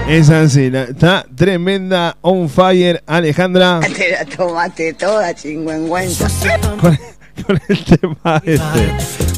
Es 0.09 0.31
así, 0.31 0.71
la- 0.71 0.85
está 0.85 1.27
tremenda 1.35 2.17
on 2.23 2.49
fire 2.49 3.03
Alejandra 3.07 3.81
Te 3.81 4.13
la 4.13 4.25
tomaste 4.25 4.95
toda, 4.95 5.35
chingüengüenza. 5.35 6.29
con, 6.81 6.99
con 7.47 7.61
el 7.69 7.85
tema 7.85 8.41
este. 8.43 8.95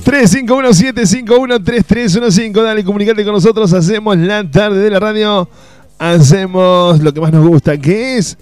351-751-3315, 0.08 2.62
dale, 2.62 2.84
comunicate 2.84 3.24
con 3.24 3.32
nosotros, 3.34 3.72
hacemos 3.72 4.16
la 4.16 4.48
tarde 4.48 4.78
de 4.78 4.90
la 4.90 5.00
radio, 5.00 5.50
hacemos 5.98 7.00
lo 7.00 7.12
que 7.12 7.20
más 7.20 7.32
nos 7.32 7.44
gusta, 7.48 7.76
que 7.78 8.18
es 8.18 8.38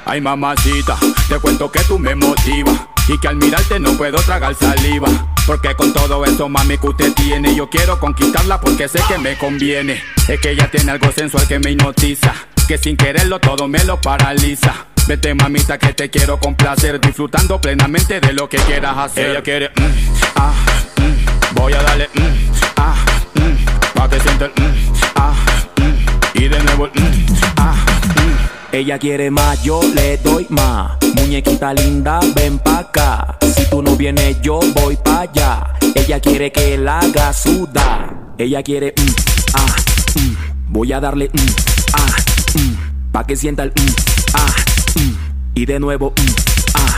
Ay 0.05 0.20
mamacita, 0.20 0.96
te 1.29 1.38
cuento 1.38 1.70
que 1.70 1.85
tú 1.85 2.01
me 2.01 2.16
motivas 2.16 2.81
y 3.09 3.18
que 3.18 3.29
al 3.29 3.37
mirarte 3.37 3.81
no 3.81 3.97
puedo 3.97 4.18
tragar 4.18 4.55
saliva. 4.55 5.09
Porque 5.47 5.75
con 5.75 5.92
todo 5.92 6.25
eso 6.25 6.49
mami 6.49 6.77
que 6.77 6.88
usted 6.88 7.12
tiene 7.14 7.55
yo 7.55 7.68
quiero 7.71 7.99
conquistarla 7.99 8.61
porque 8.61 8.87
sé 8.88 9.01
que 9.09 9.18
me 9.18 9.37
conviene. 9.38 10.03
Es 10.29 10.38
que 10.40 10.51
ella 10.51 10.71
tiene 10.71 10.92
algo 10.92 11.11
sensual 11.11 11.49
que 11.49 11.59
me 11.59 11.71
hipnotiza, 11.71 12.35
que 12.66 12.77
sin 12.77 12.97
quererlo 12.97 13.38
todo 13.40 13.66
me 13.66 13.83
lo 13.85 14.01
paraliza. 14.01 14.87
Vete 15.09 15.35
mamita 15.35 15.79
que 15.79 15.94
te 15.94 16.11
quiero 16.11 16.38
complacer 16.38 17.01
Disfrutando 17.01 17.59
plenamente 17.59 18.21
de 18.21 18.35
lo 18.35 18.47
que 18.47 18.59
quieras 18.59 18.94
hacer 18.99 19.31
Ella 19.31 19.42
quiere, 19.42 19.71
mm, 19.71 19.83
ah, 20.37 20.53
mm, 20.97 21.55
voy 21.55 21.73
a 21.73 21.83
darle, 21.83 22.11
mm, 22.12 22.21
ah, 22.77 22.94
mm, 23.33 23.94
pa' 23.94 24.11
que 24.11 24.21
sienta 24.21 24.44
el, 24.44 24.51
mm, 24.51 24.92
ah, 25.14 25.35
mm, 25.77 26.38
y 26.38 26.49
de 26.49 26.62
nuevo 26.62 26.90
el, 26.92 27.03
mm, 27.03 27.27
ah, 27.57 27.75
mm. 28.16 28.75
Ella 28.77 28.99
quiere 28.99 29.31
más, 29.31 29.62
yo 29.62 29.81
le 29.94 30.18
doy 30.18 30.47
más. 30.51 31.08
Muñequita 31.29 31.75
linda, 31.75 32.21
ven 32.35 32.59
pa' 32.59 32.79
acá. 32.79 33.37
Si 33.55 33.67
tú 33.67 33.83
no 33.83 33.95
vienes, 33.97 34.41
yo 34.41 34.61
voy 34.75 34.97
pa' 34.97 35.21
allá. 35.21 35.75
Ella 35.95 36.21
quiere 36.21 36.51
que 36.51 36.79
la 36.79 37.01
haga 37.01 37.35
sudar. 37.35 38.33
Ella 38.38 38.62
quiere, 38.62 38.95
mm, 38.97 39.11
ah, 39.53 39.77
mm. 40.14 40.73
voy 40.73 40.91
a 40.95 41.01
darle, 41.01 41.29
mm, 41.31 41.49
ah, 41.93 42.17
mm. 42.55 43.12
pa' 43.12 43.27
que 43.27 43.37
sienta 43.37 43.64
el, 43.64 43.73
mm, 43.73 43.93
ah, 44.33 44.55
mm. 44.95 45.12
y 45.55 45.67
de 45.67 45.79
nuevo, 45.79 46.14
ah. 46.73 46.97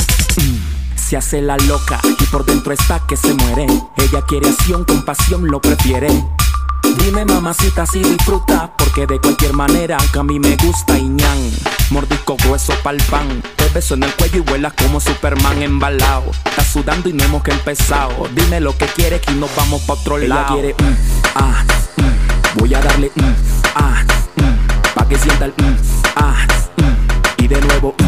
Se 0.95 1.17
hace 1.17 1.43
la 1.43 1.57
loca 1.57 2.01
y 2.21 2.25
por 2.27 2.47
dentro 2.47 2.73
está 2.73 3.05
que 3.09 3.17
se 3.17 3.35
muere. 3.35 3.67
Ella 3.97 4.23
quiere 4.29 4.49
acción, 4.49 4.85
con 4.85 5.05
pasión 5.05 5.49
lo 5.49 5.61
prefiere. 5.61 6.07
Dime 6.99 7.25
mamacita 7.25 7.87
si 7.87 8.01
disfruta 8.01 8.73
Porque 8.77 9.07
de 9.07 9.19
cualquier 9.21 9.53
manera 9.53 9.97
que 10.13 10.19
a 10.19 10.23
mí 10.23 10.39
me 10.39 10.57
gusta 10.57 10.99
y 10.99 11.09
ñan 11.09 11.51
Mordisco 11.91 12.37
grueso 12.37 12.73
pa'l 12.83 12.99
pan 13.11 13.43
Te 13.57 13.69
beso 13.69 13.95
en 13.95 14.05
el 14.05 14.15
cuello 14.15 14.39
y 14.39 14.41
vuelas 14.41 14.73
como 14.75 15.01
Superman 15.01 15.63
embalado 15.63 16.31
Estás 16.45 16.67
sudando 16.69 17.09
y 17.09 17.13
no 17.13 17.25
hemos 17.25 17.43
que 17.43 17.53
empezado 17.53 18.29
Dime 18.35 18.61
lo 18.61 18.77
que 18.77 18.87
quieres 18.87 19.21
que 19.21 19.33
nos 19.33 19.55
vamos 19.57 19.83
pa' 19.83 19.95
otro 19.95 20.19
Ella 20.19 20.29
lado 20.29 20.55
quiere, 20.55 20.75
mm, 20.75 20.97
ah, 21.37 21.65
mm, 21.97 22.59
Voy 22.59 22.75
a 22.75 22.81
darle 22.81 23.11
mm, 23.15 23.35
ah, 23.75 24.03
mm, 24.37 24.95
Pa' 24.95 25.09
que 25.09 25.19
sienta 25.19 25.45
el 25.47 25.53
mm, 25.53 25.77
ah, 26.17 26.47
mm, 26.77 27.43
Y 27.43 27.49
de 27.49 27.61
nuevo 27.61 27.95
mm, 27.99 28.05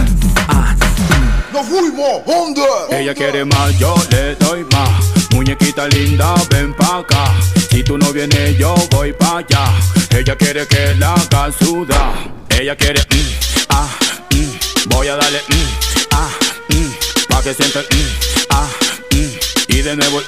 ah, 0.48 0.74
mm. 0.76 1.54
nos 1.54 1.66
fuimos, 1.66 2.26
¿dónde? 2.26 2.62
Ella 2.90 3.14
quiere 3.14 3.44
más, 3.44 3.78
yo 3.78 3.94
le 4.10 4.34
doy 4.36 4.64
más. 4.72 4.90
Muñequita 5.32 5.86
linda, 5.88 6.34
ven 6.50 6.74
pa' 6.74 6.98
acá. 6.98 7.24
Si 7.72 7.82
tú 7.82 7.96
no 7.96 8.12
vienes, 8.12 8.58
yo 8.58 8.74
voy 8.90 9.14
pa' 9.14 9.38
allá. 9.38 9.64
Ella 10.11 10.37
quiere 10.37 10.66
que 10.66 10.94
la 10.98 11.14
haga 11.14 11.50
sudar. 11.50 12.12
Ella 12.50 12.76
quiere, 12.76 13.00
mm, 13.00 13.64
ah, 13.70 13.88
mm, 14.30 14.90
voy 14.90 15.08
a 15.08 15.16
darle, 15.16 15.40
mm, 15.48 16.08
ah, 16.11 16.28
mm, 16.68 16.90
pa' 17.30 17.42
que 17.42 17.54
sienta, 17.54 17.80
mm, 17.80 18.44
ah, 18.50 18.68
mm, 19.12 19.74
y 19.74 19.80
de 19.80 19.96
nuevo, 19.96 20.20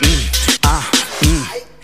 ah. 0.63 0.81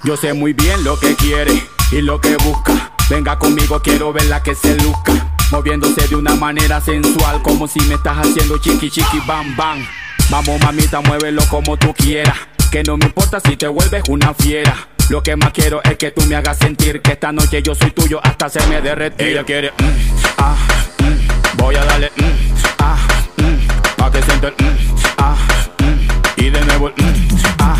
Yo 0.02 0.16
sé 0.16 0.32
muy 0.32 0.54
bien 0.54 0.82
lo 0.82 0.98
que 0.98 1.14
quiere 1.14 1.62
y 1.92 2.00
lo 2.00 2.18
que 2.22 2.36
busca. 2.36 2.92
Venga 3.10 3.38
conmigo, 3.38 3.82
quiero 3.82 4.14
verla 4.14 4.42
que 4.42 4.54
se 4.54 4.76
luzca. 4.76 5.12
Moviéndose 5.50 6.08
de 6.08 6.16
una 6.16 6.36
manera 6.36 6.80
sensual, 6.80 7.42
como 7.42 7.68
si 7.68 7.80
me 7.80 7.96
estás 7.96 8.16
haciendo 8.16 8.56
chiqui 8.56 8.88
chiqui 8.88 9.20
bam 9.26 9.54
bam. 9.56 9.86
Vamos 10.30 10.58
mamita, 10.62 11.02
muévelo 11.02 11.42
como 11.50 11.76
tú 11.76 11.92
quieras. 11.92 12.38
Que 12.70 12.84
no 12.84 12.96
me 12.96 13.06
importa 13.06 13.40
si 13.40 13.56
te 13.56 13.66
vuelves 13.66 14.04
una 14.08 14.32
fiera. 14.32 14.88
Lo 15.08 15.20
que 15.24 15.34
más 15.34 15.52
quiero 15.52 15.82
es 15.82 15.96
que 15.96 16.12
tú 16.12 16.24
me 16.26 16.36
hagas 16.36 16.56
sentir 16.56 17.02
que 17.02 17.12
esta 17.12 17.32
noche 17.32 17.60
yo 17.62 17.74
soy 17.74 17.90
tuyo 17.90 18.20
hasta 18.22 18.48
se 18.48 18.64
me 18.68 18.80
derretir. 18.80 19.26
Ella 19.26 19.44
quiere, 19.44 19.72
mm, 19.72 20.36
ah, 20.38 20.56
mm, 20.98 21.56
voy 21.56 21.74
a 21.74 21.84
darle, 21.84 22.12
mm, 22.16 22.54
ah, 22.78 22.96
mm, 23.38 23.96
pa' 23.96 24.12
que 24.12 24.22
sienta 24.22 24.48
el, 24.48 24.54
mm, 24.54 24.76
ah, 25.18 25.36
mm, 25.78 26.40
y 26.40 26.50
de 26.50 26.64
nuevo 26.64 26.88
el, 26.90 27.04
mm, 27.04 27.28
ah, 27.58 27.76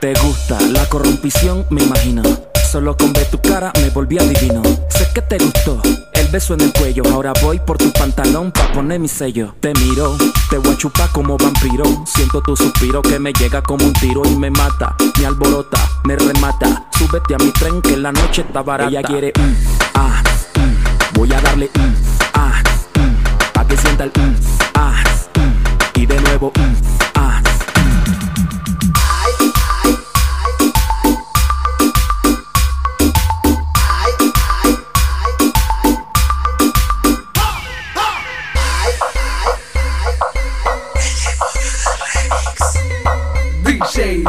Te 0.00 0.12
gusta 0.14 0.60
la 0.60 0.88
corrompición, 0.88 1.66
me 1.70 1.84
imagino. 1.84 2.22
Solo 2.70 2.96
con 2.96 3.12
ver 3.12 3.26
tu 3.30 3.40
cara 3.40 3.72
me 3.80 3.90
volví 3.90 4.18
adivino. 4.18 4.62
Sé 4.90 5.08
que 5.14 5.22
te 5.22 5.38
gustó 5.38 5.80
el 6.12 6.26
beso 6.28 6.54
en 6.54 6.62
el 6.62 6.72
cuello. 6.72 7.04
Ahora 7.12 7.32
voy 7.42 7.58
por 7.60 7.78
tu 7.78 7.92
pantalón 7.92 8.50
pa' 8.52 8.72
poner 8.72 8.98
mi 8.98 9.08
sello. 9.08 9.54
Te 9.60 9.72
miro, 9.74 10.16
te 10.50 10.58
voy 10.58 10.74
a 10.74 10.76
chupar 10.76 11.08
como 11.12 11.38
vampiro. 11.38 11.84
Siento 12.04 12.42
tu 12.42 12.56
suspiro 12.56 13.02
que 13.02 13.18
me 13.18 13.32
llega 13.32 13.62
como 13.62 13.84
un 13.86 13.92
tiro 13.94 14.22
y 14.26 14.34
me 14.36 14.50
mata. 14.50 14.94
Me 15.18 15.26
alborota, 15.26 15.78
me 16.04 16.16
remata. 16.16 16.88
Súbete 16.98 17.34
a 17.34 17.38
mi 17.38 17.50
tren 17.52 17.80
que 17.80 17.96
la 17.96 18.12
noche 18.12 18.42
está 18.42 18.62
barata. 18.62 18.90
Ella 18.90 19.02
quiere, 19.02 19.32
mm, 19.38 19.54
ah, 19.94 20.22
mm. 20.56 21.18
voy 21.18 21.32
a 21.32 21.40
darle, 21.40 21.70
mm, 21.72 21.94
ah, 22.34 22.62
mm. 22.98 23.52
pa' 23.52 23.66
que 23.66 23.76
sienta 23.76 24.04
el, 24.04 24.10
mm, 24.10 24.36
ah, 24.74 25.04
mm. 25.36 26.00
y 26.00 26.06
de 26.06 26.20
nuevo, 26.20 26.52
mm, 26.54 26.95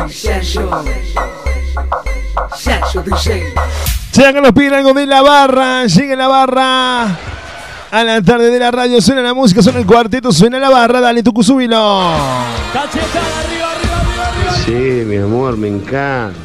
DJ. 0.05 0.41
Sean 4.11 4.33
que 4.33 4.41
nos 4.41 4.51
piden 4.51 4.75
algo 4.75 4.93
de 4.93 5.05
la 5.05 5.21
barra, 5.21 5.85
llega 5.85 6.15
la 6.15 6.27
barra. 6.27 7.03
A 7.89 8.03
la 8.03 8.21
tarde 8.21 8.51
de 8.51 8.59
la 8.59 8.69
radio 8.69 9.01
suena 9.01 9.21
la 9.21 9.33
música, 9.33 9.61
suena 9.61 9.79
el 9.79 9.85
cuarteto, 9.85 10.31
suena 10.31 10.59
la 10.59 10.69
barra, 10.69 10.99
dale 10.99 11.23
tu 11.23 11.31
súbilo. 11.41 12.11
Sí, 14.65 14.71
mi 14.71 15.17
amor, 15.17 15.55
me 15.55 15.69
encanta. 15.69 16.35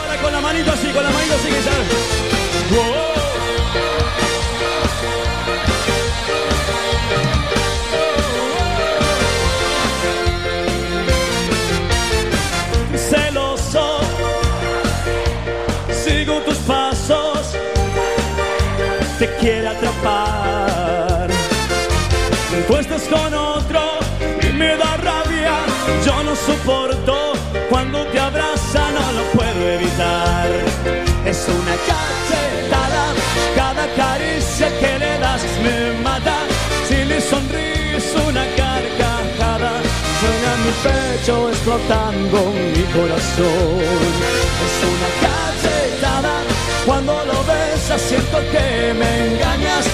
Ahora 0.00 0.22
con 0.22 0.32
la 0.32 0.40
manito 0.40 0.70
así, 0.72 0.88
con 0.88 1.02
la 1.02 1.10
manito 1.10 1.34
así 1.34 1.48
que 1.48 1.62
ya. 1.62 2.03
Con 23.08 23.34
otro 23.34 23.80
y 24.42 24.52
me 24.52 24.76
da 24.76 24.96
rabia, 24.96 25.56
yo 26.04 26.22
no 26.22 26.34
soporto 26.34 27.32
cuando 27.68 28.04
te 28.06 28.18
abraza, 28.18 28.90
no 28.90 29.12
lo 29.12 29.24
puedo 29.32 29.68
evitar. 29.68 30.48
Es 31.24 31.46
una 31.48 31.74
cachetada, 31.90 33.04
cada 33.56 33.86
caricia 33.94 34.68
que 34.80 34.98
le 34.98 35.18
das 35.18 35.42
me 35.62 36.02
mata. 36.02 36.36
Si 36.88 37.04
le 37.04 37.20
sonríes 37.20 38.04
una 38.26 38.44
carcajada, 38.56 39.72
suena 40.20 40.50
mi 40.64 40.72
pecho 40.86 41.48
explotando 41.50 42.52
mi 42.74 42.84
corazón. 42.96 43.80
Es 44.66 44.76
una 44.92 45.10
cachetada, 45.24 46.34
cuando 46.86 47.12
lo 47.24 47.44
besas 47.44 48.00
siento 48.00 48.38
que 48.52 48.94
me 48.94 49.26
engañas. 49.28 49.84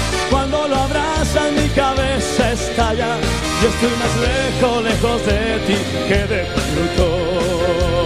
Cabeza 1.74 2.52
estalla. 2.52 3.16
Yo 3.62 3.68
estoy 3.68 3.90
más 3.98 4.14
lejos, 4.28 4.84
lejos 4.84 5.26
de 5.26 5.58
ti 5.66 5.76
que 6.08 6.26
de 6.26 6.44
Plutón. 6.72 7.99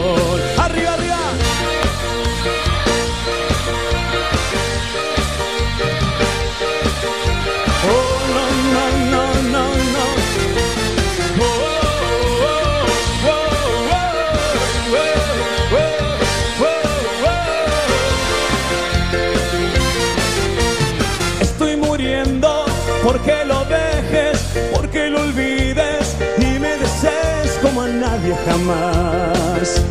Nadie 28.25 28.37
jamás. 28.47 29.83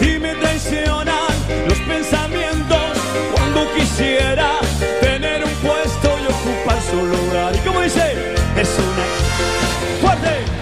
Y 0.00 0.18
me 0.18 0.34
traicionan 0.34 1.34
los 1.68 1.78
pensamientos 1.80 2.98
cuando 3.34 3.66
quisiera 3.74 4.58
tener 5.00 5.44
un 5.44 5.50
puesto 5.54 6.08
y 6.22 6.26
ocupar 6.26 6.80
su 6.82 6.96
lugar. 6.96 7.54
¿Y 7.54 7.58
como 7.58 7.80
dice? 7.80 8.34
Es 8.56 8.68
una 8.78 9.06
fuerte. 10.00 10.56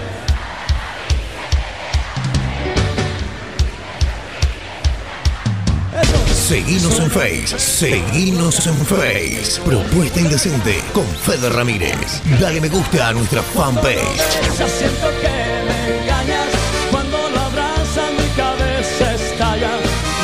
Seguinos 6.47 6.99
en 6.99 7.09
Face, 7.09 7.57
seguinos 7.57 8.67
en 8.67 8.75
Face. 8.85 9.59
Propuesta 9.65 10.19
Indecente 10.19 10.79
con 10.93 11.07
Fede 11.07 11.49
Ramírez. 11.49 12.21
Dale 12.39 12.61
me 12.61 12.69
gusta 12.69 13.07
a 13.07 13.13
nuestra 13.13 13.41
fanpage. 13.41 14.21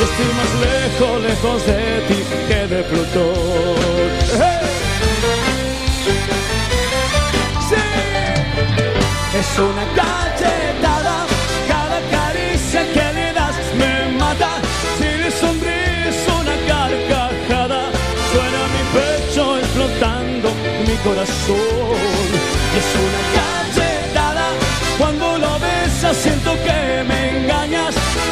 Estoy 0.02 0.30
más 0.40 0.52
lejos, 0.66 1.22
lejos 1.22 1.66
de 1.66 1.80
ti 2.08 2.18
que 2.48 2.60
de 2.66 2.82
Plutón. 2.82 4.10
Sí. 7.68 7.82
Es 9.40 9.58
una 9.58 9.84
cachetada, 10.00 11.16
cada 11.68 11.98
caricia 12.10 12.82
que 12.94 13.06
le 13.16 13.32
das 13.32 13.56
me 13.78 14.18
mata. 14.18 14.50
Si 14.98 15.08
le 15.22 15.30
sonríes 15.30 16.18
una 16.40 16.56
carcajada, 16.72 17.80
suena 18.32 18.60
mi 18.74 18.82
pecho 18.96 19.42
explotando 19.58 20.48
mi 20.86 20.96
corazón. 21.06 21.96
Es 22.78 22.88
una 23.04 23.22
cachetada, 23.38 24.46
cuando 24.98 25.38
lo 25.38 25.52
besas 25.60 26.26
engañas. 26.26 26.41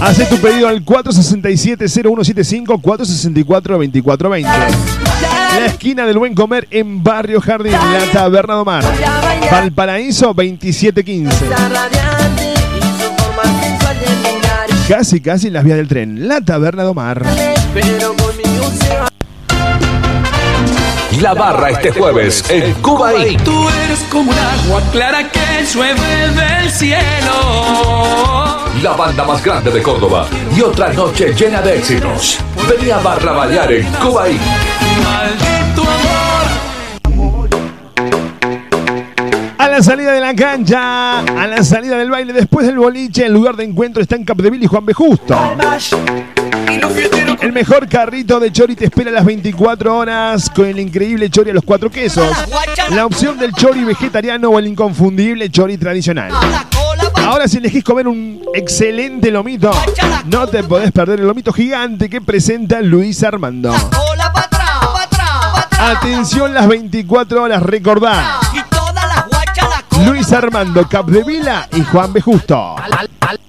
Hace 0.00 0.24
tu 0.26 0.36
pedido 0.38 0.68
al 0.68 0.84
467-0175 0.84 2.82
464-2420. 2.82 4.95
La 5.58 5.66
esquina 5.66 6.04
del 6.04 6.18
buen 6.18 6.34
comer 6.34 6.68
en 6.70 7.02
Barrio 7.02 7.40
Jardín, 7.40 7.72
la 7.72 8.12
Taberna 8.12 8.56
de 8.56 8.60
Omar. 8.60 8.84
Valparaíso 9.50 10.34
2715. 10.34 11.46
radiante 11.48 12.54
y 12.76 12.80
su 12.82 13.22
forma 13.22 13.42
sensual 13.62 13.96
de 13.98 14.06
mirar. 14.34 14.66
Casi, 14.86 15.20
casi 15.22 15.46
en 15.46 15.54
las 15.54 15.64
vías 15.64 15.78
del 15.78 15.88
tren, 15.88 16.28
la 16.28 16.42
Taberna 16.42 16.82
de 16.82 16.88
Omar. 16.90 17.22
Pero 17.72 18.14
conmigo 18.16 18.70
se 18.78 18.98
va. 18.98 19.08
La 21.22 21.32
barra 21.32 21.70
este 21.70 21.90
jueves 21.90 22.44
en 22.50 22.74
Cuba. 22.74 23.12
Tú 23.42 23.68
eres 23.84 24.00
como 24.10 24.30
un 24.30 24.38
agua 24.38 24.82
clara 24.92 25.30
que 25.30 25.64
llueve 25.72 26.28
del 26.34 26.70
cielo. 26.70 27.00
La 28.82 28.92
banda 28.92 29.24
más 29.24 29.42
grande 29.42 29.70
de 29.70 29.80
Córdoba. 29.80 30.26
Y 30.54 30.60
otra 30.60 30.92
noche 30.92 31.32
llena 31.32 31.62
de 31.62 31.78
éxitos. 31.78 32.38
Venía 32.68 32.98
a 32.98 33.00
barra 33.00 33.32
bailar 33.32 33.72
en 33.72 33.86
Cuba. 33.94 34.26
A 39.58 39.68
la 39.68 39.82
salida 39.82 40.12
de 40.12 40.20
la 40.20 40.34
cancha, 40.34 41.20
a 41.20 41.46
la 41.46 41.62
salida 41.62 41.98
del 41.98 42.10
baile, 42.10 42.32
después 42.32 42.66
del 42.66 42.78
boliche, 42.78 43.26
el 43.26 43.32
lugar 43.32 43.56
de 43.56 43.64
encuentro 43.64 44.02
está 44.02 44.16
en 44.16 44.24
Capdeville 44.24 44.64
y 44.64 44.66
Juan 44.66 44.86
B. 44.86 44.94
Justo. 44.94 45.36
El 47.40 47.52
mejor 47.52 47.88
carrito 47.88 48.40
de 48.40 48.50
chori 48.50 48.74
te 48.74 48.86
espera 48.86 49.10
las 49.10 49.24
24 49.24 49.96
horas 49.96 50.50
con 50.50 50.66
el 50.66 50.78
increíble 50.78 51.30
chori 51.30 51.50
a 51.50 51.54
los 51.54 51.64
cuatro 51.64 51.90
quesos. 51.90 52.26
La 52.90 53.06
opción 53.06 53.38
del 53.38 53.52
chori 53.52 53.84
vegetariano 53.84 54.50
o 54.50 54.58
el 54.58 54.66
inconfundible 54.66 55.50
chori 55.50 55.76
tradicional. 55.76 56.32
Ahora 57.16 57.48
si 57.48 57.58
elegís 57.58 57.84
comer 57.84 58.08
un 58.08 58.40
excelente 58.54 59.30
lomito, 59.30 59.70
no 60.26 60.46
te 60.46 60.62
podés 60.62 60.92
perder 60.92 61.20
el 61.20 61.26
lomito 61.26 61.52
gigante 61.52 62.08
que 62.08 62.20
presenta 62.20 62.80
Luis 62.80 63.22
Armando. 63.22 63.74
Atención 65.78 66.54
las 66.54 66.68
24 66.68 67.42
horas, 67.42 67.62
recordá. 67.62 68.40
Luis 70.06 70.32
Armando 70.32 70.88
Capdevila 70.88 71.68
y 71.72 71.82
Juan 71.82 72.12
B. 72.12 72.20
Justo. 72.20 72.76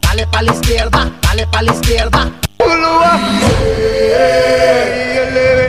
Dale 0.01 0.27
pa' 0.27 0.41
la 0.41 0.53
izquierda, 0.53 1.11
dale 1.21 1.47
pa' 1.47 1.61
la 1.61 1.73
izquierda. 1.73 2.31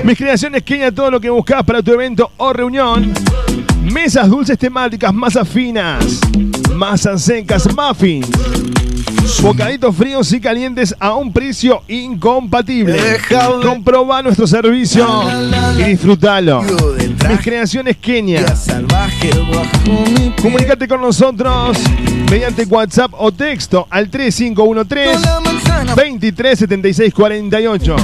Mis 0.04 0.16
creaciones 0.16 0.62
Kenia, 0.62 0.92
todo 0.92 1.10
lo 1.10 1.20
que 1.20 1.30
buscas 1.30 1.62
para 1.64 1.82
tu 1.82 1.92
evento 1.92 2.30
o 2.38 2.52
reunión. 2.52 3.12
Mesas 3.82 4.28
dulces 4.28 4.58
temáticas, 4.58 5.12
masas 5.12 5.48
finas, 5.48 6.20
masas 6.74 7.22
secas, 7.22 7.68
muffins. 7.74 8.28
Bocaditos 9.42 9.94
fríos 9.94 10.32
y 10.32 10.40
calientes 10.40 10.94
a 10.98 11.14
un 11.14 11.32
precio 11.32 11.82
incompatible. 11.88 12.98
Comproba 13.62 14.22
nuestro 14.22 14.46
servicio 14.46 15.06
y 15.78 15.82
disfrútalo. 15.84 16.62
Mis 16.62 17.40
creaciones 17.42 17.96
Kenia. 17.98 18.44
Comunicate 20.42 20.88
con 20.88 21.00
nosotros 21.00 21.78
mediante 22.30 22.64
WhatsApp 22.64 23.12
o 23.16 23.30
texto 23.32 23.86
al 23.90 24.10
3513 24.10 25.18
237648. 25.94 27.96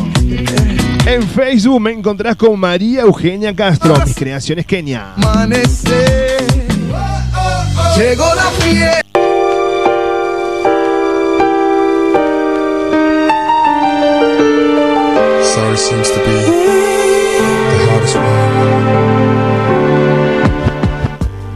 En 1.07 1.22
Facebook 1.22 1.80
me 1.80 1.92
encontrás 1.92 2.37
con 2.37 2.59
María 2.59 3.02
Eugenia 3.02 3.54
Castro, 3.54 3.94
mis 4.04 4.14
creaciones 4.14 4.66
Kenia. 4.66 5.14
Llegó 7.96 8.35
la 8.35 8.50
fiesta. 8.59 9.13
Sorry 15.55 15.77
seems 15.77 16.11
to 16.11 16.19
be 16.19 16.33
the 16.33 17.87
hardest 17.88 18.17
one. 18.17 18.25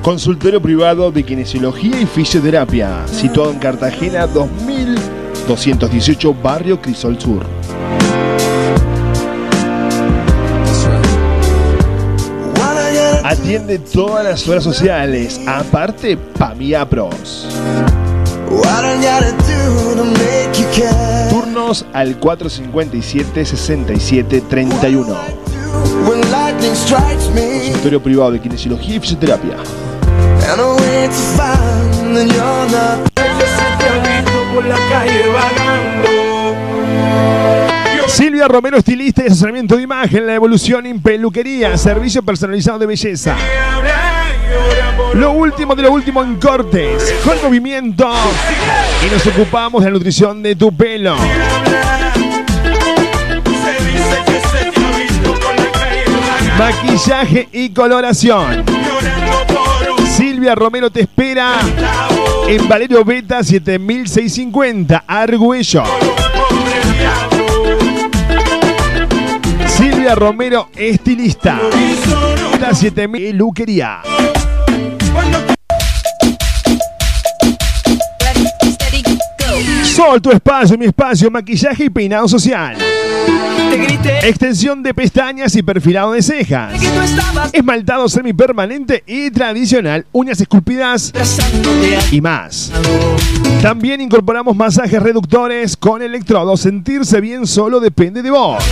Consultorio 0.03 0.63
privado 0.63 1.11
de 1.11 1.25
kinesiología 1.25 2.01
y 2.01 2.07
fisioterapia, 2.07 3.09
situado 3.09 3.51
en 3.51 3.59
Cartagena 3.59 4.29
2218, 4.29 6.33
barrio 6.33 6.81
Crisol 6.81 7.21
Sur. 7.21 7.45
Atiende 13.25 13.81
todas 13.81 14.25
las 14.25 14.49
horas 14.49 14.63
sociales, 14.63 15.41
aparte 15.45 16.17
Pamia 16.17 16.89
Pros. 16.89 17.49
Al 21.93 22.19
457-6731. 22.19 25.17
Consultorio 27.67 28.03
privado 28.03 28.31
de 28.33 28.41
kinesiología 28.41 28.97
y 28.97 29.01
fisioterapia. 29.01 29.59
Silvia 38.07 38.49
Romero, 38.49 38.79
estilista 38.79 39.25
y 39.25 39.27
asesoramiento 39.27 39.77
de 39.77 39.83
imagen, 39.83 40.27
la 40.27 40.35
evolución 40.35 40.87
en 40.87 41.03
peluquería, 41.03 41.77
servicio 41.77 42.23
personalizado 42.23 42.79
de 42.79 42.87
belleza. 42.87 43.37
Lo 45.15 45.33
último 45.33 45.75
de 45.75 45.83
lo 45.83 45.93
último 45.93 46.23
en 46.23 46.37
cortes, 46.37 47.15
con 47.25 47.41
movimiento. 47.43 48.11
Y 49.07 49.13
nos 49.13 49.27
ocupamos 49.27 49.83
de 49.83 49.91
la 49.91 49.95
nutrición 49.95 50.43
de 50.43 50.55
tu 50.55 50.75
pelo. 50.75 51.17
Maquillaje 56.59 57.49
y 57.53 57.71
coloración. 57.71 58.65
Silvia 60.17 60.55
Romero 60.55 60.91
te 60.91 61.03
espera 61.03 61.59
en 62.49 62.69
Valerio 62.69 63.05
Beta 63.05 63.43
7650, 63.43 65.05
Argüello. 65.07 65.85
Romero, 70.15 70.69
estilista. 70.77 71.61
La 72.61 72.75
7000 72.75 73.37
Luquería. 73.37 74.01
Sol, 79.83 80.23
tu 80.23 80.31
espacio, 80.31 80.79
mi 80.79 80.87
espacio, 80.87 81.31
maquillaje 81.31 81.85
y 81.85 81.91
peinado 81.91 82.29
social. 82.29 82.77
Extensión 84.23 84.83
de 84.83 84.95
pestañas 84.95 85.55
y 85.57 85.63
perfilado 85.63 86.13
de 86.13 86.23
cejas. 86.23 86.75
Esmaltado 87.53 88.09
semipermanente 88.09 89.03
y 89.07 89.31
tradicional, 89.31 90.07
uñas 90.13 90.41
esculpidas 90.41 91.13
y 92.11 92.21
más. 92.21 92.73
También 93.63 94.01
incorporamos 94.01 94.57
masajes 94.57 95.03
reductores 95.03 95.77
con 95.77 96.01
electrodos. 96.01 96.61
Sentirse 96.61 97.21
bien 97.21 97.47
solo 97.47 97.81
depende 97.81 98.23
de 98.23 98.31
vos. 98.31 98.65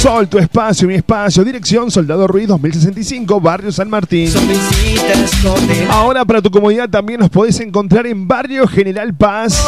Sol, 0.00 0.28
tu 0.28 0.38
espacio, 0.38 0.88
mi 0.88 0.94
espacio. 0.94 1.44
Dirección 1.44 1.90
Soldado 1.90 2.26
Ruiz 2.26 2.48
2065, 2.48 3.38
Barrio 3.38 3.70
San 3.70 3.90
Martín. 3.90 4.32
Ahora 5.90 6.24
para 6.24 6.40
tu 6.40 6.50
comodidad 6.50 6.88
también 6.88 7.20
nos 7.20 7.28
podés 7.28 7.60
encontrar 7.60 8.06
en 8.06 8.26
Barrio 8.26 8.66
General 8.66 9.12
Paz 9.12 9.62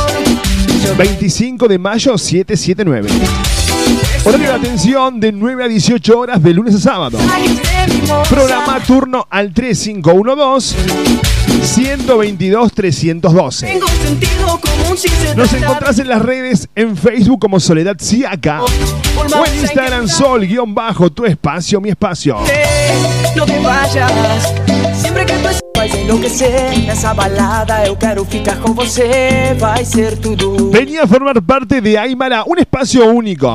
25 0.97 1.69
de 1.69 1.79
mayo 1.79 2.17
779. 2.17 3.11
Horario 4.25 4.47
de 4.49 4.55
atención 4.55 5.21
de 5.21 5.33
9 5.33 5.65
a 5.65 5.69
18 5.69 6.19
horas 6.19 6.43
de 6.43 6.55
lunes 6.55 6.77
a 6.77 6.81
sábado. 6.81 7.19
Programa 8.31 8.81
turno 8.87 9.27
al 9.29 9.53
3512 9.53 10.77
122 11.63 12.73
312. 12.73 13.67
Tengo 13.67 13.87
un 13.87 14.07
sentido 14.07 14.61
común 14.61 14.99
sin 14.99 15.11
ser 15.11 15.37
Nos 15.37 15.53
encontrás 15.53 15.99
en 15.99 16.09
las 16.09 16.23
redes 16.23 16.69
en 16.75 16.97
Facebook 16.97 17.41
como 17.41 17.61
Soledad 17.61 17.97
Siaca 17.99 18.63
o 18.63 19.47
en 19.47 19.61
Instagram 19.61 20.09
Sol 20.09 20.47
guion 20.47 20.75
bajo 20.75 21.11
tu 21.11 21.25
espacio, 21.25 21.81
mi 21.81 21.91
espacio. 21.91 22.39
No 23.37 23.45
te 23.47 23.59
vayas 23.61 24.53
que 25.25 25.33
tu 25.33 25.63
vai 25.77 25.91
enlouquecer 26.01 26.79
Nessa 26.87 27.15
balada 27.15 27.87
eu 27.87 27.97
quero 27.97 28.25
ficar 28.25 28.57
com 28.57 28.73
você 28.73 29.55
Vai 29.59 29.85
ser 29.85 30.19
tudo 30.19 30.71
Venía 30.71 31.05
a 31.05 31.07
formar 31.07 31.41
parte 31.43 31.81
de 31.81 31.97
Aymara, 31.97 32.45
un 32.47 32.59
espacio 32.59 33.05
único. 33.07 33.55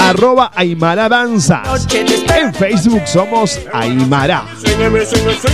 arroba 0.00 0.50
Aymara 0.54 1.08
Danzas. 1.08 1.86
En 2.36 2.52
Facebook 2.54 3.02
somos 3.06 3.60
Aymara. 3.72 4.44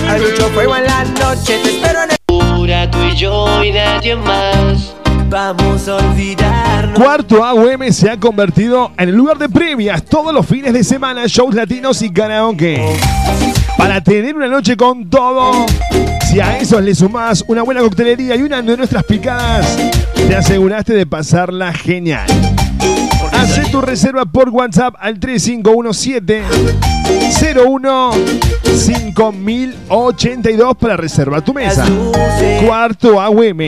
Hay 0.09 0.21
mucho 0.21 0.49
fuego 0.51 0.77
en 0.77 0.85
la 0.85 1.05
noche 1.05 1.59
Te 1.63 1.71
espero 1.71 2.03
en 2.03 2.11
el 2.11 2.91
tú 2.91 2.99
y 3.03 3.17
yo 3.17 3.65
y 3.65 3.73
nadie 3.73 4.17
más. 4.17 4.95
Vamos 5.31 5.87
a 5.89 5.97
olvidarnos 5.97 6.99
Cuarto 6.99 7.45
AUM 7.45 7.93
se 7.93 8.11
ha 8.11 8.19
convertido 8.19 8.93
en 8.97 9.11
el 9.11 9.15
lugar 9.15 9.37
de 9.37 9.49
previas 9.49 10.03
todos 10.05 10.33
los 10.33 10.47
fines 10.47 10.73
de 10.73 10.83
semana, 10.83 11.25
shows 11.27 11.55
latinos 11.55 12.01
y 12.01 12.11
karaoke. 12.11 12.97
Para 13.77 14.03
tener 14.03 14.35
una 14.35 14.49
noche 14.49 14.77
con 14.77 15.09
todo, 15.09 15.67
si 16.31 16.41
a 16.41 16.59
eso 16.59 16.81
le 16.81 16.95
sumás 16.95 17.45
una 17.47 17.63
buena 17.63 17.81
coctelería 17.81 18.37
y 18.37 18.43
una 18.43 18.63
de 18.63 18.77
nuestras 18.77 19.05
picadas, 19.05 19.79
te 20.15 20.35
aseguraste 20.35 20.95
de 20.95 21.07
pasarla 21.07 21.73
genial. 21.73 22.27
Hacé 23.59 23.73
tu 23.73 23.81
reserva 23.81 24.25
por 24.25 24.51
WhatsApp 24.51 24.95
al 25.01 25.19
3517 25.19 26.45
01 27.67 28.11
5082 28.63 30.77
para 30.77 30.97
reservar 30.97 31.43
tu 31.43 31.53
mesa. 31.53 31.85
Cuarto 32.65 33.21
AUM. 33.21 33.59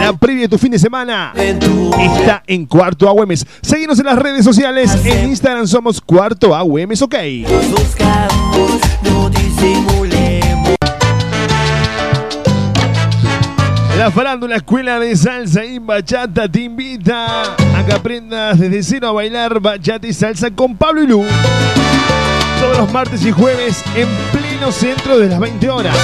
La 0.00 0.14
previa 0.18 0.42
de 0.42 0.48
tu 0.48 0.56
fin 0.56 0.72
de 0.72 0.78
semana 0.78 1.34
está 1.36 2.42
en 2.46 2.64
Cuarto 2.64 3.06
AUM. 3.06 3.28
Seguimos 3.60 3.98
en 3.98 4.06
las 4.06 4.18
redes 4.18 4.44
sociales. 4.44 4.90
En 5.04 5.28
Instagram 5.28 5.66
somos 5.66 6.00
Cuarto 6.00 6.54
AUM. 6.54 6.92
Ok. 7.02 7.16
No 9.02 9.28
disimulemos 9.28 9.71
La 14.02 14.10
farándula 14.10 14.56
Escuela 14.56 14.98
de 14.98 15.14
Salsa 15.14 15.64
y 15.64 15.78
Bachata 15.78 16.48
te 16.48 16.62
invita 16.62 17.54
a 17.54 17.86
que 17.86 17.92
aprendas 17.92 18.58
desde 18.58 18.82
cero 18.82 19.06
a 19.06 19.12
bailar 19.12 19.60
bachata 19.60 20.08
y 20.08 20.12
salsa 20.12 20.50
con 20.50 20.76
Pablo 20.76 21.04
y 21.04 21.06
Lu. 21.06 21.24
Todos 22.58 22.78
los 22.78 22.92
martes 22.92 23.24
y 23.24 23.30
jueves 23.30 23.80
en 23.94 24.08
pleno 24.32 24.72
centro 24.72 25.20
de 25.20 25.28
las 25.28 25.38
20 25.38 25.70
horas. 25.70 25.96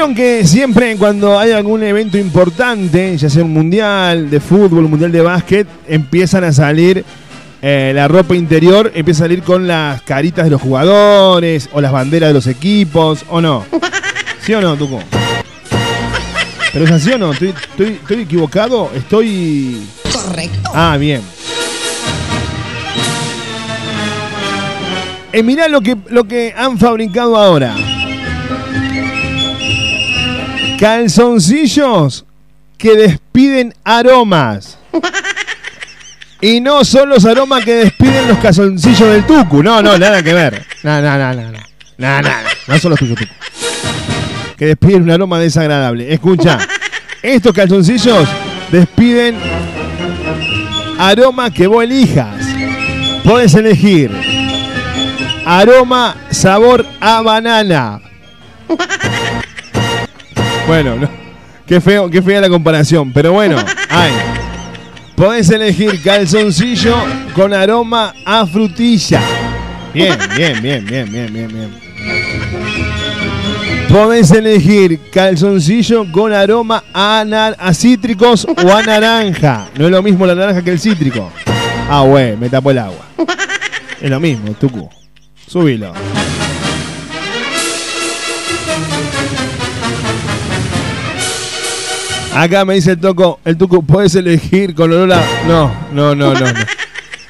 Vieron 0.08 0.15
que 0.15 0.48
siempre 0.48 0.96
cuando 0.96 1.38
hay 1.38 1.52
algún 1.52 1.84
evento 1.84 2.17
importante, 2.17 3.17
ya 3.17 3.30
sea 3.30 3.43
un 3.43 3.52
mundial 3.52 4.30
de 4.30 4.39
fútbol, 4.39 4.86
un 4.86 4.91
mundial 4.91 5.12
de 5.12 5.20
básquet, 5.20 5.67
empiezan 5.86 6.46
a 6.46 6.54
salir 6.54 7.04
eh, 7.62 7.91
la 7.93 8.08
ropa 8.08 8.34
interior, 8.34 8.89
empieza 8.96 9.24
a 9.24 9.28
salir 9.28 9.43
con 9.43 9.67
las 9.67 10.02
caritas 10.04 10.46
de 10.46 10.52
los 10.52 10.62
jugadores 10.62 11.67
o 11.74 11.82
las 11.82 11.91
banderas 11.91 12.30
de 12.30 12.34
los 12.36 12.48
equipos, 12.48 13.26
¿o 13.30 13.41
no? 13.41 13.65
¿Sí 14.46 14.54
o 14.54 14.62
no, 14.62 14.78
Tuco? 14.78 15.02
¿Pero 16.72 16.86
es 16.86 16.91
así 16.91 17.12
o 17.12 17.17
no? 17.17 17.34
¿Estoy, 17.34 17.50
estoy- 17.50 18.00
estoy 18.02 18.22
equivocado? 18.22 18.89
¿Estoy...? 18.96 19.86
Correcto. 20.13 20.72
Ah, 20.74 20.96
bien. 20.98 21.22
Eh, 25.34 25.43
mirá 25.43 25.67
lo 25.67 25.82
que, 25.82 25.98
lo 26.10 26.24
que 26.24 26.54
han 26.56 26.78
fabricado 26.78 27.36
ahora. 27.36 27.76
Calzoncillos 30.80 32.25
que 32.78 32.96
despiden 32.96 33.73
aromas. 33.84 34.78
Y 36.40 36.62
no 36.62 36.86
son 36.86 37.10
los 37.10 37.25
aromas 37.25 37.65
que 37.65 37.73
despiden 37.73 38.28
los 38.28 38.38
calzoncillos 38.38 39.10
del 39.10 39.25
tucu. 39.25 39.63
No, 39.63 39.82
no, 39.82 39.98
nada 39.98 40.21
que 40.21 40.34
ver. 40.34 40.65
No, 40.84 41.02
no, 41.02 41.17
no, 41.17 41.34
no. 41.34 41.60
No, 41.98 42.21
no, 42.21 42.30
no, 42.67 42.80
son 42.80 42.92
los 42.92 43.00
tuyos, 43.00 43.17
tucu. 43.17 43.32
Que 44.56 44.67
despiden 44.67 45.04
un 45.04 45.12
aroma 45.12 45.40
desagradable. 45.40 46.13
Escucha, 46.13 46.60
estos 47.23 47.54
calzoncillos 47.54 48.28
despiden 48.71 49.36
aroma 51.00 51.52
que 51.52 51.65
vos 51.65 51.84
elijas. 51.84 52.36
Podés 53.23 53.56
elegir 53.56 54.12
aroma, 55.48 56.15
sabor 56.30 56.86
a 57.00 57.21
banana. 57.21 58.02
Bueno, 60.68 60.96
no. 60.98 61.10
qué 61.65 61.80
feo, 61.80 62.10
qué 62.10 62.22
fea 62.22 62.42
la 62.42 62.50
comparación, 62.50 63.12
pero 63.13 63.32
bueno, 63.34 63.56
hay. 63.90 64.12
Podés 65.15 65.50
elegir 65.50 66.02
calzoncillo 66.04 66.96
con 67.34 67.54
aroma 67.54 68.13
a 68.26 68.46
frutilla. 68.46 69.22
Bien, 69.94 70.15
bien, 70.36 70.62
bien, 70.62 70.86
bien, 70.86 71.12
bien, 71.12 71.34
bien, 71.34 71.48
bien. 71.48 71.88
Podés 73.90 74.30
elegir 74.32 75.00
calzoncillo 75.12 76.12
con 76.12 76.34
aroma 76.34 76.84
a, 76.94 77.22
a 77.58 77.74
cítricos 77.74 78.46
o 78.46 78.72
a 78.72 78.84
naranja. 78.84 79.68
No 79.78 79.86
es 79.86 79.92
lo 79.92 80.04
mismo 80.04 80.28
la 80.28 80.36
naranja 80.36 80.62
que 80.62 80.72
el 80.72 80.80
cítrico. 80.80 81.32
Ah, 81.90 82.02
güey, 82.02 82.36
me 82.38 82.50
tapó 82.50 82.70
el 82.72 82.80
agua. 82.80 83.06
Es 84.00 84.10
lo 84.10 84.20
mismo, 84.20 84.52
Tucu. 84.52 84.88
Subilo. 85.48 85.94
Acá 92.38 92.65
me 92.65 92.75
dice 92.75 92.92
el 92.92 93.00
toco, 93.00 93.40
el 93.46 93.58
tuco, 93.58 93.81
puedes 93.81 94.13
elegir 94.13 94.75
con 94.75 94.92
olor 94.92 95.12
a. 95.13 95.23
No, 95.48 95.71
no, 95.92 96.13
no, 96.13 96.33
no, 96.35 96.40
no. 96.42 96.60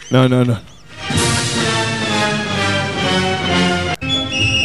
No, 0.10 0.28
no, 0.28 0.44
no. 0.44 0.60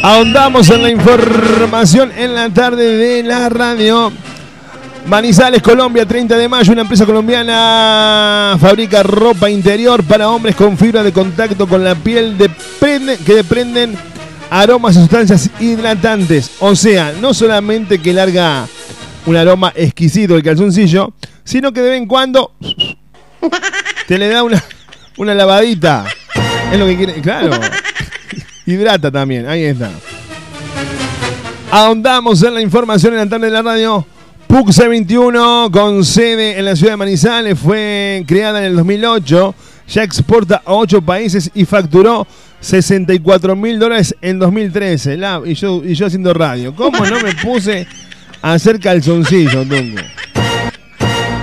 Ahondamos 0.01 0.69
en 0.69 0.83
la 0.83 0.89
información 0.89 2.11
en 2.17 2.35
la 2.35 2.49
tarde 2.49 2.97
de 2.97 3.23
la 3.23 3.47
radio. 3.47 4.11
Manizales, 5.05 5.61
Colombia, 5.61 6.05
30 6.05 6.35
de 6.35 6.49
mayo, 6.49 6.73
una 6.73 6.81
empresa 6.81 7.05
colombiana 7.05 8.57
fabrica 8.59 9.01
ropa 9.03 9.49
interior 9.49 10.03
para 10.03 10.29
hombres 10.29 10.55
con 10.57 10.77
fibra 10.77 11.03
de 11.03 11.13
contacto 11.13 11.67
con 11.67 11.83
la 11.85 11.95
piel 11.95 12.37
desprende- 12.37 13.17
que 13.17 13.35
desprenden 13.35 13.95
aromas 14.49 14.95
y 14.97 14.99
sustancias 14.99 15.49
hidratantes. 15.59 16.51
O 16.59 16.75
sea, 16.75 17.13
no 17.21 17.33
solamente 17.33 17.99
que 17.99 18.11
larga 18.13 18.65
un 19.25 19.35
aroma 19.35 19.71
exquisito 19.75 20.35
el 20.35 20.43
calzoncillo, 20.43 21.13
sino 21.43 21.71
que 21.71 21.81
de 21.81 21.89
vez 21.91 21.97
en 21.99 22.07
cuando 22.07 22.53
te 24.07 24.17
le 24.17 24.27
da 24.29 24.43
una, 24.43 24.63
una 25.17 25.33
lavadita. 25.33 26.05
Es 26.71 26.79
lo 26.79 26.85
que 26.85 26.97
quiere, 26.97 27.13
claro. 27.21 27.51
Hidrata 28.65 29.11
también, 29.11 29.47
ahí 29.47 29.63
está. 29.63 29.91
Ahondamos 31.71 32.41
en 32.43 32.53
la 32.53 32.61
información 32.61 33.13
en 33.13 33.19
la 33.19 33.29
tarde 33.29 33.47
de 33.47 33.51
la 33.51 33.61
radio. 33.61 34.05
PUC 34.47 34.67
C21, 34.69 35.71
con 35.71 36.05
sede 36.05 36.59
en 36.59 36.65
la 36.65 36.75
ciudad 36.75 36.93
de 36.93 36.97
Manizales, 36.97 37.57
fue 37.57 38.23
creada 38.27 38.59
en 38.59 38.65
el 38.65 38.75
2008. 38.75 39.55
Ya 39.89 40.03
exporta 40.03 40.61
a 40.63 40.73
8 40.73 41.01
países 41.01 41.49
y 41.55 41.65
facturó 41.65 42.27
64 42.61 43.55
mil 43.55 43.79
dólares 43.79 44.15
en 44.21 44.37
2013. 44.39 45.17
La- 45.17 45.41
y, 45.43 45.55
yo, 45.55 45.81
y 45.83 45.95
yo 45.95 46.05
haciendo 46.05 46.33
radio. 46.33 46.75
¿Cómo 46.75 47.03
no 47.05 47.19
me 47.19 47.33
puse 47.35 47.87
hacer 48.51 48.79
calzoncillos, 48.79 49.67
Tungo? 49.67 50.01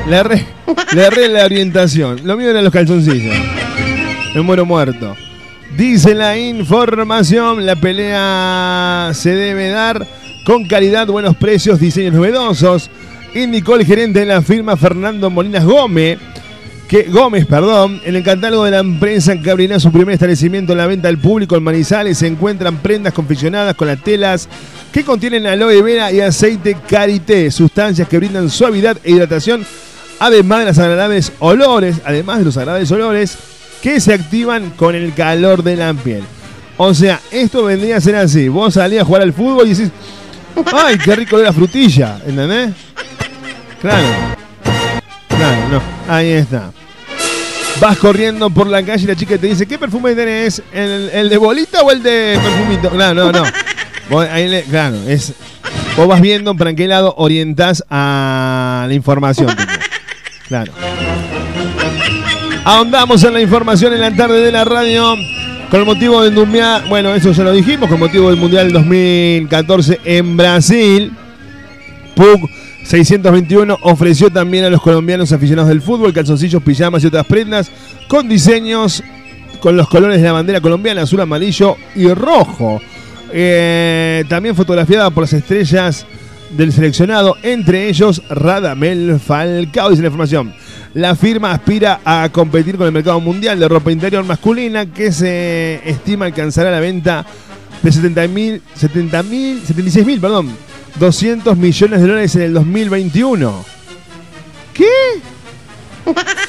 Le 0.07 0.17
erré, 0.17 0.47
le 0.95 1.29
la 1.29 1.45
orientación. 1.45 2.21
Lo 2.25 2.37
mío 2.37 2.51
eran 2.51 2.65
los 2.65 2.73
calzoncillos. 2.73 3.35
Me 4.35 4.43
muero 4.43 4.65
muerto. 4.65 5.17
Dice 5.77 6.15
la 6.15 6.37
información, 6.37 7.65
la 7.65 7.77
pelea 7.77 9.11
se 9.15 9.31
debe 9.31 9.71
dar 9.71 10.07
con 10.45 10.67
calidad, 10.67 11.07
buenos 11.07 11.37
precios, 11.37 11.81
diseños 11.81 12.15
novedosos. 12.15 12.91
Indicó 13.35 13.77
el 13.77 13.87
gerente 13.87 14.21
de 14.21 14.27
la 14.27 14.43
firma 14.43 14.77
Fernando 14.77 15.31
Molinas 15.31 15.65
Gómez, 15.65 16.19
que 16.89 17.05
Gómez, 17.05 17.47
perdón, 17.47 18.01
en 18.05 18.17
el 18.17 18.25
catálogo 18.25 18.65
de 18.65 18.73
la 18.73 18.81
empresa 18.81 19.41
que 19.41 19.51
abrirá 19.51 19.79
su 19.79 19.93
primer 19.93 20.15
establecimiento 20.15 20.73
en 20.73 20.79
la 20.79 20.87
venta 20.87 21.09
al 21.09 21.19
público 21.19 21.57
en 21.57 21.63
Manizales 21.63 22.19
se 22.19 22.27
encuentran 22.27 22.79
prendas 22.79 23.13
confeccionadas 23.13 23.77
con 23.77 23.87
las 23.87 24.03
telas 24.03 24.49
que 24.93 25.05
contienen 25.05 25.47
aloe 25.47 25.83
vera 25.83 26.11
y 26.13 26.21
aceite 26.21 26.77
karité, 26.89 27.51
sustancias 27.51 28.09
que 28.09 28.19
brindan 28.19 28.51
suavidad 28.51 28.97
e 29.05 29.13
hidratación, 29.13 29.65
además 30.19 30.61
de 30.61 30.65
los 30.67 30.79
agradables 30.79 31.33
olores, 31.39 31.97
además 32.05 32.39
de 32.39 32.45
los 32.45 32.57
agradables 32.57 32.91
olores 32.91 33.37
que 33.83 34.01
se 34.01 34.13
activan 34.13 34.71
con 34.71 34.95
el 34.95 35.15
calor 35.15 35.63
de 35.63 35.77
la 35.77 35.95
piel. 35.95 36.23
O 36.77 36.95
sea, 36.95 37.21
esto 37.31 37.65
vendría 37.65 37.99
a 37.99 38.01
ser 38.01 38.17
así. 38.17 38.49
Vos 38.49 38.75
salís 38.75 39.01
a 39.01 39.05
jugar 39.05 39.23
al 39.23 39.33
fútbol 39.33 39.67
y 39.67 39.75
decís, 39.75 39.91
¡ay, 40.73 40.99
qué 40.99 41.15
rico 41.15 41.39
de 41.39 41.45
la 41.45 41.53
frutilla! 41.53 42.19
¿Entendés? 42.27 42.71
Claro. 43.81 44.07
Claro, 45.29 45.69
no. 45.71 45.83
Ahí 46.09 46.31
está. 46.31 46.73
Vas 47.81 47.97
corriendo 47.97 48.51
por 48.51 48.67
la 48.67 48.83
calle 48.83 49.05
y 49.05 49.07
la 49.07 49.17
chica 49.17 49.39
te 49.39 49.47
dice, 49.47 49.67
¿qué 49.67 49.79
perfume 49.79 50.15
tenés? 50.15 50.63
¿El, 50.73 51.11
el 51.11 51.29
de 51.31 51.37
bolita 51.39 51.81
o 51.83 51.91
el 51.91 52.03
de 52.03 52.39
perfumito? 52.43 52.91
No, 52.95 53.15
no, 53.15 53.33
no. 53.33 53.45
Vos 54.11 54.27
ahí 54.29 54.63
claro, 54.69 54.97
es. 55.07 55.35
Vos 55.97 56.09
vas 56.09 56.21
viendo 56.21 56.55
para 56.57 56.75
qué 56.75 56.89
lado 56.89 57.15
orientás 57.17 57.85
a 57.91 58.87
la 58.89 58.95
información. 58.95 59.55
Claro. 60.49 60.73
Ahondamos 62.65 63.23
en 63.25 63.35
la 63.35 63.41
información 63.41 63.93
en 63.93 64.01
la 64.01 64.15
tarde 64.15 64.41
de 64.41 64.53
la 64.53 64.65
radio. 64.65 65.15
Con 65.71 65.87
motivo 65.87 66.21
del 66.25 66.33
Mundial, 66.33 66.85
bueno, 66.89 67.15
eso 67.15 67.31
ya 67.31 67.45
lo 67.45 67.53
dijimos, 67.53 67.89
con 67.89 68.01
motivo 68.01 68.29
del 68.29 68.37
Mundial 68.37 68.73
2014 68.73 70.01
en 70.05 70.37
Brasil. 70.37 71.13
PUC 72.17 72.51
621 72.85 73.79
ofreció 73.83 74.31
también 74.31 74.65
a 74.65 74.71
los 74.71 74.83
colombianos 74.83 75.31
aficionados 75.31 75.69
del 75.69 75.81
fútbol 75.81 76.13
calzoncillos, 76.13 76.61
pijamas 76.65 77.05
y 77.05 77.07
otras 77.07 77.25
prendas 77.25 77.71
con 78.09 78.29
diseños 78.29 79.05
con 79.61 79.77
los 79.77 79.89
colores 79.89 80.21
de 80.21 80.27
la 80.27 80.33
bandera 80.33 80.61
colombiana, 80.61 81.03
azul, 81.03 81.21
amarillo 81.21 81.77
y 81.95 82.09
rojo. 82.09 82.81
Eh, 83.33 84.25
también 84.29 84.55
fotografiada 84.55 85.11
por 85.11 85.25
las 85.25 85.33
estrellas 85.33 86.07
del 86.51 86.73
seleccionado, 86.73 87.37
entre 87.43 87.89
ellos 87.89 88.23
Radamel 88.29 89.21
Falcao, 89.21 89.91
dice 89.91 90.03
la 90.03 90.09
información. 90.09 90.53
La 90.95 91.15
firma 91.15 91.53
aspira 91.53 92.01
a 92.05 92.29
competir 92.33 92.77
con 92.77 92.87
el 92.87 92.93
mercado 92.93 93.21
mundial 93.21 93.61
de 93.61 93.69
ropa 93.69 93.93
interior 93.93 94.25
masculina 94.25 94.87
que 94.87 95.13
se 95.13 95.81
estima 95.89 96.27
alcanzará 96.27 96.71
la 96.71 96.81
venta 96.81 97.25
de 97.83 97.93
70 97.93 98.29
mil, 98.29 98.63
70 98.75 99.23
mil, 99.23 99.63
76 99.65 100.05
mil, 100.05 100.21
perdón, 100.21 100.51
200 100.99 101.57
millones 101.57 102.01
de 102.01 102.07
dólares 102.07 102.35
en 102.35 102.43
el 102.43 102.55
2021. 102.55 103.65
¿Qué? 104.75 104.87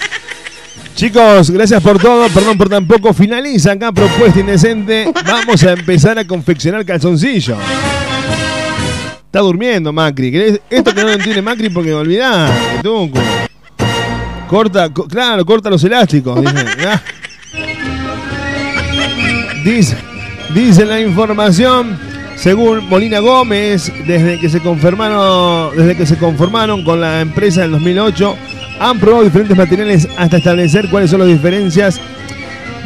Chicos, 1.05 1.49
gracias 1.49 1.81
por 1.81 1.97
todo, 1.97 2.27
perdón 2.29 2.59
por 2.59 2.69
tan 2.69 2.85
poco. 2.85 3.11
Finaliza 3.11 3.71
acá 3.71 3.91
propuesta 3.91 4.39
indecente. 4.39 5.11
Vamos 5.25 5.63
a 5.63 5.71
empezar 5.71 6.19
a 6.19 6.25
confeccionar 6.27 6.85
calzoncillos. 6.85 7.57
Está 9.25 9.39
durmiendo 9.39 9.91
Macri. 9.91 10.31
¿Querés- 10.31 10.61
Esto 10.69 10.93
que 10.93 11.01
no 11.01 11.07
lo 11.07 11.13
entiende 11.13 11.41
Macri 11.41 11.71
porque 11.71 11.89
me 11.89 11.95
olvidás. 11.95 12.51
Corta, 14.47 14.89
co- 14.93 15.07
claro, 15.07 15.43
corta 15.43 15.71
los 15.71 15.83
elásticos. 15.83 16.39
Dice, 16.39 16.61
dice, 19.65 19.97
dice 20.53 20.85
la 20.85 20.99
información. 21.01 21.97
Según 22.35 22.87
Molina 22.87 23.17
Gómez, 23.21 23.91
desde 24.05 24.39
que 24.39 24.49
se 24.49 24.59
conformaron, 24.59 25.75
desde 25.75 25.97
que 25.97 26.05
se 26.05 26.17
conformaron 26.17 26.83
con 26.83 27.01
la 27.01 27.21
empresa 27.21 27.63
en 27.65 27.71
2008, 27.71 28.35
han 28.81 28.99
probado 28.99 29.23
diferentes 29.23 29.55
materiales 29.55 30.07
hasta 30.17 30.37
establecer 30.37 30.89
cuáles 30.89 31.11
son 31.11 31.19
las 31.19 31.27
diferencias 31.27 32.01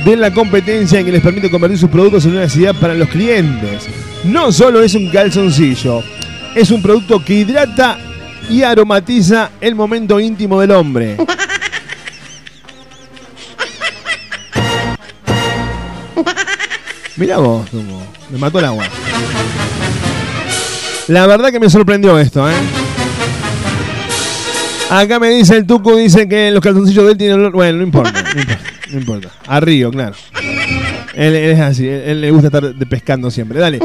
de 0.04 0.18
la 0.18 0.30
competencia 0.32 1.02
que 1.06 1.12
les 1.12 1.22
permite 1.22 1.50
convertir 1.50 1.80
sus 1.80 1.90
productos 1.90 2.26
en 2.26 2.32
una 2.32 2.42
necesidad 2.42 2.76
para 2.76 2.94
los 2.94 3.08
clientes. 3.08 3.88
No 4.26 4.52
solo 4.52 4.82
es 4.84 4.94
un 4.94 5.10
calzoncillo, 5.10 6.04
es 6.54 6.70
un 6.70 6.82
producto 6.82 7.24
que 7.24 7.36
hidrata 7.36 7.98
y 8.50 8.64
aromatiza 8.64 9.52
el 9.62 9.74
momento 9.74 10.20
íntimo 10.20 10.60
del 10.60 10.72
hombre. 10.72 11.16
Mira 17.16 17.38
vos, 17.38 17.66
me 18.30 18.38
mató 18.38 18.60
el 18.60 18.66
agua. 18.66 18.84
La 21.08 21.26
verdad 21.26 21.52
que 21.52 21.60
me 21.62 21.70
sorprendió 21.70 22.20
esto, 22.20 22.50
¿eh? 22.50 22.85
Acá 24.90 25.20
me 25.20 25.30
dice 25.30 25.56
el 25.58 25.66
Tuco, 25.66 25.96
dice 25.96 26.28
que 26.28 26.52
los 26.52 26.62
calzoncillos 26.62 27.06
de 27.06 27.12
él 27.12 27.18
tienen 27.18 27.40
olor. 27.40 27.54
Bueno, 27.54 27.80
no 27.80 27.84
importa, 27.84 28.24
no 28.34 28.40
importa, 28.40 28.64
no 28.92 29.00
importa. 29.00 29.30
A 29.48 29.60
Río, 29.60 29.92
claro. 29.92 30.16
Él, 31.16 31.36
es 31.36 31.60
así, 31.60 31.88
él, 31.88 32.22
le 32.22 32.32
gusta 32.32 32.48
estar 32.48 32.76
de 32.76 32.86
pescando 32.86 33.32
siempre. 33.32 33.60
Dale. 33.60 33.80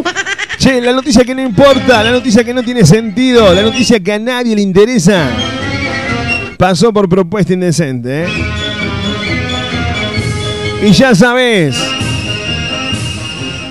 Che, 0.58 0.80
la 0.80 0.92
noticia 0.92 1.24
que 1.24 1.34
no 1.34 1.42
importa, 1.42 2.04
la 2.04 2.10
noticia 2.10 2.44
que 2.44 2.52
no 2.52 2.62
tiene 2.62 2.84
sentido, 2.84 3.54
la 3.54 3.62
noticia 3.62 3.98
que 3.98 4.12
a 4.12 4.18
nadie 4.18 4.54
le 4.54 4.60
interesa. 4.60 5.30
Pasó 6.58 6.92
por 6.92 7.08
propuesta 7.08 7.54
indecente, 7.54 8.24
¿eh? 8.24 8.28
Y 10.82 10.92
ya 10.92 11.14
sabes, 11.14 11.76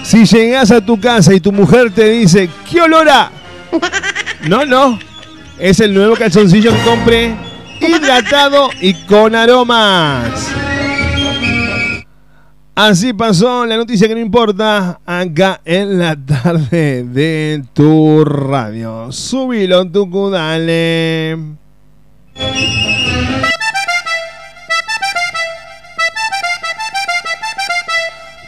si 0.03 0.25
llegas 0.25 0.71
a 0.71 0.83
tu 0.83 0.99
casa 0.99 1.33
y 1.33 1.39
tu 1.39 1.51
mujer 1.51 1.91
te 1.91 2.09
dice, 2.09 2.49
¿qué 2.69 2.81
olor 2.81 3.07
a? 3.09 3.31
No, 4.47 4.65
no. 4.65 4.97
Es 5.59 5.81
el 5.81 5.93
nuevo 5.93 6.15
calzoncillo 6.15 6.71
que 6.71 6.81
compré, 6.83 7.35
hidratado 7.81 8.69
y 8.79 8.93
con 8.93 9.35
aromas. 9.35 10.49
Así 12.75 13.11
pasó 13.11 13.65
la 13.65 13.75
noticia 13.75 14.07
que 14.07 14.15
no 14.15 14.21
importa 14.21 15.01
acá 15.05 15.59
en 15.65 15.99
la 15.99 16.15
tarde 16.15 17.03
de 17.03 17.61
tu 17.73 18.23
radio. 18.23 19.11
Subilo, 19.11 19.85
Tucu, 19.91 20.29
dale. 20.29 21.37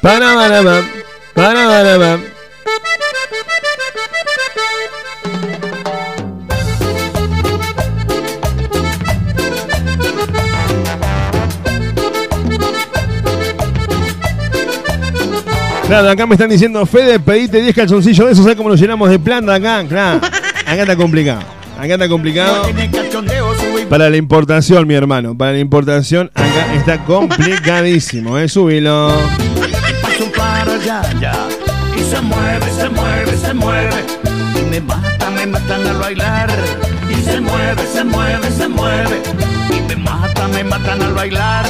Para, 0.02 0.34
para, 0.34 0.64
para. 1.36 2.31
Claro, 15.92 16.10
acá 16.10 16.26
me 16.26 16.36
están 16.36 16.50
diciendo, 16.50 16.86
Fede, 16.86 17.20
pedite 17.20 17.62
10 17.62 17.76
calzoncillos 17.76 18.26
de 18.26 18.32
esos, 18.32 18.46
¿sabes 18.46 18.56
cómo 18.56 18.70
los 18.70 18.80
llenamos 18.80 19.10
de 19.10 19.20
planta 19.20 19.56
acá? 19.56 19.84
Claro, 19.86 20.22
acá 20.66 20.84
está 20.84 20.96
complicado. 20.96 21.42
Acá 21.78 21.96
está 21.96 22.08
complicado. 22.08 22.64
Para 23.90 24.10
la 24.10 24.16
importación, 24.16 24.88
mi 24.88 24.94
hermano, 24.94 25.38
para 25.38 25.52
la 25.52 25.60
importación, 25.60 26.32
acá 26.34 26.76
está 26.76 27.04
complicadísimo, 27.04 28.38
¿eh? 28.38 28.48
Subilo. 28.48 29.12
Paso 30.02 30.32
para 30.32 30.76
allá, 30.76 31.02
ya. 31.20 31.34
Y 31.98 32.04
se 32.10 32.22
mueve, 32.22 32.72
se 32.72 32.88
mueve, 32.88 33.36
se 33.38 33.54
mueve. 33.54 34.06
Y 34.62 34.70
me 34.70 34.80
mata, 34.80 35.30
me 35.32 35.46
matan 35.46 35.88
al 35.88 35.98
bailar. 35.98 36.50
Y 37.10 37.16
se 37.16 37.42
mueve, 37.42 37.86
se 37.92 38.04
mueve, 38.06 38.50
se 38.50 38.68
mueve. 38.70 39.22
Y 39.78 39.82
me 39.90 39.98
mata, 39.98 40.48
me 40.48 40.64
matan 40.64 41.02
al 41.02 41.14
bailar. 41.14 41.66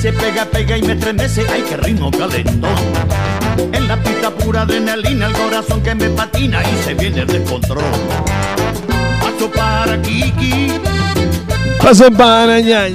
Enloquece, 0.00 0.12
pega, 0.12 0.44
pega 0.46 0.78
y 0.78 0.82
me 0.82 0.92
estremece, 0.94 1.46
ay 1.52 1.64
qué 1.68 1.76
ritmo 1.76 2.10
calentón. 2.10 2.70
En 3.72 3.88
la 3.88 3.96
pista 4.02 4.30
pura 4.30 4.62
adrenalina, 4.62 5.26
el 5.26 5.32
corazón 5.32 5.82
que 5.82 5.94
me 5.94 6.08
patina 6.10 6.62
y 6.62 6.84
se 6.84 6.94
viene 6.94 7.20
el 7.22 7.26
descontrol. 7.26 7.84
Paso 9.20 9.50
para 9.50 10.00
Kiki. 10.00 10.72
Paso 11.82 12.10
para 12.12 12.60
ya. 12.60 12.86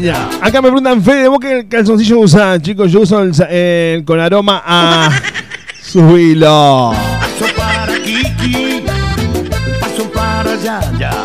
Acá 0.41 0.61
me 0.61 0.69
preguntan, 0.69 1.03
Fede, 1.03 1.27
¿vos 1.27 1.39
qué 1.39 1.67
calzoncillo 1.67 2.19
usás? 2.19 2.61
Chicos, 2.61 2.91
yo 2.91 3.01
uso 3.01 3.21
el, 3.21 4.03
con 4.05 4.19
aroma 4.19 4.61
a... 4.65 5.09
Subilo. 5.81 6.93
Paso 7.19 7.53
para 7.55 7.93
Kiki, 7.99 8.83
paso 9.79 10.09
para 10.11 10.51
allá, 10.51 10.81
ya. 10.99 11.24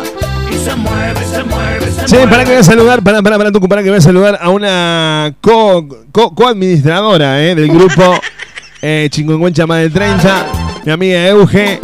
se 0.57 0.75
mueve, 0.75 1.25
se 1.25 1.43
mueve, 1.43 1.91
se 1.91 2.05
Che, 2.05 2.15
mueve. 2.17 2.31
para 2.31 2.43
que 2.43 2.51
voy 2.51 2.59
a 2.59 2.63
saludar, 2.63 3.01
para, 3.03 3.21
para, 3.21 3.37
para, 3.37 3.51
Tucu, 3.51 3.67
para 3.69 3.83
que 3.83 3.89
voy 3.89 3.97
a 3.97 4.01
saludar 4.01 4.39
a 4.41 4.49
una 4.49 5.33
co- 5.41 5.87
co- 6.11 6.33
co-administradora 6.35 7.41
eh, 7.43 7.55
del 7.55 7.67
grupo 7.69 8.15
eh, 8.81 9.07
Chingüengüencha 9.11 9.65
más 9.67 9.79
de 9.79 9.89
30, 9.89 10.45
mi 10.85 10.91
amiga 10.91 11.27
Euge, 11.27 11.79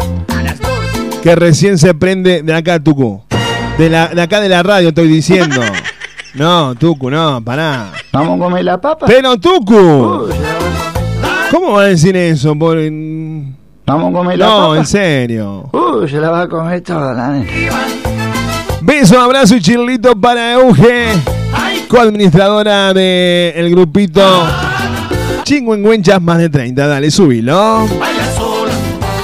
que 1.23 1.35
recién 1.35 1.77
se 1.77 1.93
prende 1.93 2.41
de 2.43 2.53
acá, 2.53 2.79
Tucu. 2.79 3.23
De, 3.77 3.89
la, 3.89 4.07
de 4.07 4.21
acá 4.21 4.39
de 4.41 4.49
la 4.49 4.63
radio 4.63 4.89
estoy 4.89 5.07
diciendo. 5.07 5.61
No, 6.33 6.75
Tucu, 6.75 7.09
no, 7.09 7.41
pará. 7.43 7.91
Vamos 8.13 8.39
a 8.39 8.43
comer 8.43 8.63
la 8.63 8.79
papa. 8.79 9.07
Pero 9.07 9.37
Tucu, 9.39 10.29
¿cómo 11.49 11.71
va 11.71 11.81
a 11.81 11.85
decir 11.85 12.15
eso? 12.15 12.53
Por... 12.55 12.77
Vamos 13.87 14.09
a 14.09 14.13
comer 14.13 14.37
la 14.37 14.45
No, 14.45 14.57
papa. 14.67 14.77
en 14.77 14.85
serio. 14.85 15.69
Uh, 15.73 16.07
se 16.07 16.17
la 16.19 16.29
va 16.29 16.41
a 16.43 16.47
comer 16.47 16.81
toda 16.81 17.11
la 17.15 17.29
nena. 17.29 17.49
Beso, 18.81 19.19
abrazo 19.19 19.55
y 19.55 19.61
chirlito 19.61 20.15
para 20.15 20.53
Euge, 20.53 21.13
coadministradora 21.87 22.93
del 22.93 23.69
grupito 23.71 24.21
Chingüengüenchas 25.47 26.21
más 26.21 26.39
de 26.39 26.49
30. 26.49 26.87
Dale, 26.87 27.09
subilo. 27.09 27.87
Baila 27.97 28.35
sola, 28.35 28.73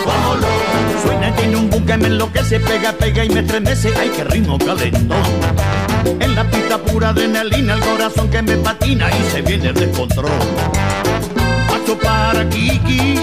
loca. 0.06 1.01
Suena, 1.04 1.36
tiene 1.36 1.58
un 1.58 1.70
boom 1.70 1.86
que 1.86 1.97
me 1.97 2.08
enloquece, 2.08 2.62
pega, 2.62 2.93
pega 2.93 3.26
y 3.26 3.30
me 3.30 3.41
estremece, 3.41 3.91
ay 3.99 4.10
qué 4.16 4.24
ritmo 4.24 4.58
calentón. 4.58 5.18
En 6.22 6.34
la 6.34 6.49
pista 6.49 6.78
pura 6.78 7.10
adrenalina, 7.10 7.74
el 7.74 7.82
corazón 7.82 8.30
que 8.30 8.41
me 8.41 8.56
patina 8.56 9.10
y 9.12 9.32
se 9.32 9.41
viene 9.41 9.68
el 9.68 9.76
descontrol. 9.76 10.32
Paso 11.68 11.97
para 12.01 12.47
Kiki, 12.47 13.20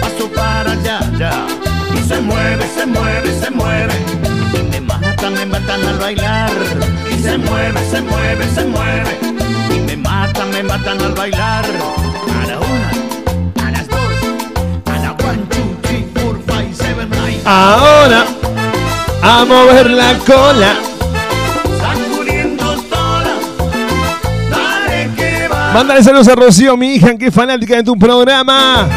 paso 0.00 0.30
para 0.36 0.70
allá, 0.70 1.00
ya. 1.18 1.46
Y 1.96 2.08
se 2.08 2.20
mueve, 2.20 2.64
se 2.76 2.86
mueve, 2.86 3.40
se 3.40 3.50
mueve. 3.50 4.37
Me 5.28 5.44
matan 5.44 5.84
al 5.86 5.98
bailar. 5.98 6.50
Y 7.10 7.22
se 7.22 7.36
mueve, 7.38 7.80
se 7.90 8.00
mueve, 8.00 8.44
se 8.54 8.64
mueve. 8.64 9.18
Y 9.70 9.80
me 9.80 9.96
matan, 9.96 10.50
me 10.50 10.62
matan 10.62 11.00
al 11.00 11.12
bailar. 11.12 11.64
A 11.64 12.46
la 12.46 12.58
una, 12.58 13.66
a 13.66 13.70
las 13.70 13.88
dos, 13.88 13.98
a 14.86 14.98
la 14.98 15.10
one, 15.12 15.42
two, 15.50 15.76
three, 15.82 16.06
four, 16.14 16.40
five, 16.46 16.74
seven, 16.74 17.10
nine. 17.10 17.40
Ahora, 17.44 18.24
a 19.22 19.44
mover 19.44 19.90
la 19.90 20.14
cola. 20.26 20.74
Sacudiendo 21.78 22.74
toda, 22.82 23.34
dale 24.50 25.10
que 25.14 25.46
va. 25.48 25.72
Mándale 25.74 26.02
saludos 26.02 26.28
a 26.28 26.34
Rocío, 26.34 26.76
mi 26.76 26.94
hija, 26.94 27.16
que 27.16 27.26
es 27.26 27.34
fanática 27.34 27.76
de 27.76 27.82
tu 27.84 27.96
programa. 27.96 28.88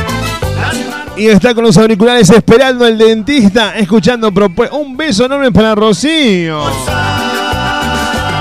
Y 1.18 1.28
está 1.28 1.54
con 1.54 1.64
los 1.64 1.78
auriculares 1.78 2.30
esperando 2.30 2.88
el 2.88 2.98
dentista, 2.98 3.76
escuchando 3.78 4.32
propuestas. 4.34 4.80
Un 4.80 4.96
beso 4.98 5.26
enorme 5.26 5.52
para 5.52 5.76
Rocío. 5.76 6.62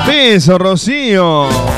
Beso, 0.06 0.58
Rocío. 0.58 1.69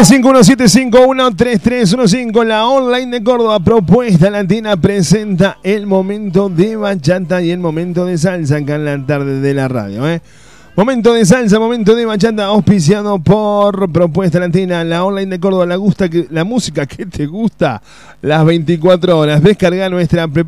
351-751-3315, 0.00 2.44
la 2.46 2.66
online 2.66 3.18
de 3.18 3.22
Córdoba, 3.22 3.60
propuesta 3.60 4.30
latina, 4.30 4.78
presenta 4.78 5.58
el 5.62 5.86
momento 5.86 6.48
de 6.48 6.76
bachata 6.76 7.42
y 7.42 7.50
el 7.50 7.58
momento 7.58 8.06
de 8.06 8.16
salsa 8.16 8.56
acá 8.56 8.76
en 8.76 8.86
la 8.86 9.04
tarde 9.04 9.42
de 9.42 9.52
la 9.52 9.68
radio. 9.68 10.08
¿eh? 10.08 10.22
Momento 10.74 11.12
de 11.12 11.26
salsa, 11.26 11.58
momento 11.58 11.94
de 11.94 12.06
bachata, 12.06 12.46
auspiciado 12.46 13.18
por 13.18 13.92
Propuesta 13.92 14.40
Latina, 14.40 14.82
la 14.84 15.04
online 15.04 15.32
de 15.32 15.40
Córdoba, 15.40 15.66
la, 15.66 15.76
gusta 15.76 16.08
la 16.30 16.44
música 16.44 16.86
que 16.86 17.04
te 17.04 17.26
gusta 17.26 17.82
las 18.22 18.42
24 18.46 19.18
horas. 19.18 19.42
Descarga 19.42 19.90
nuestra 19.90 20.22
app 20.22 20.38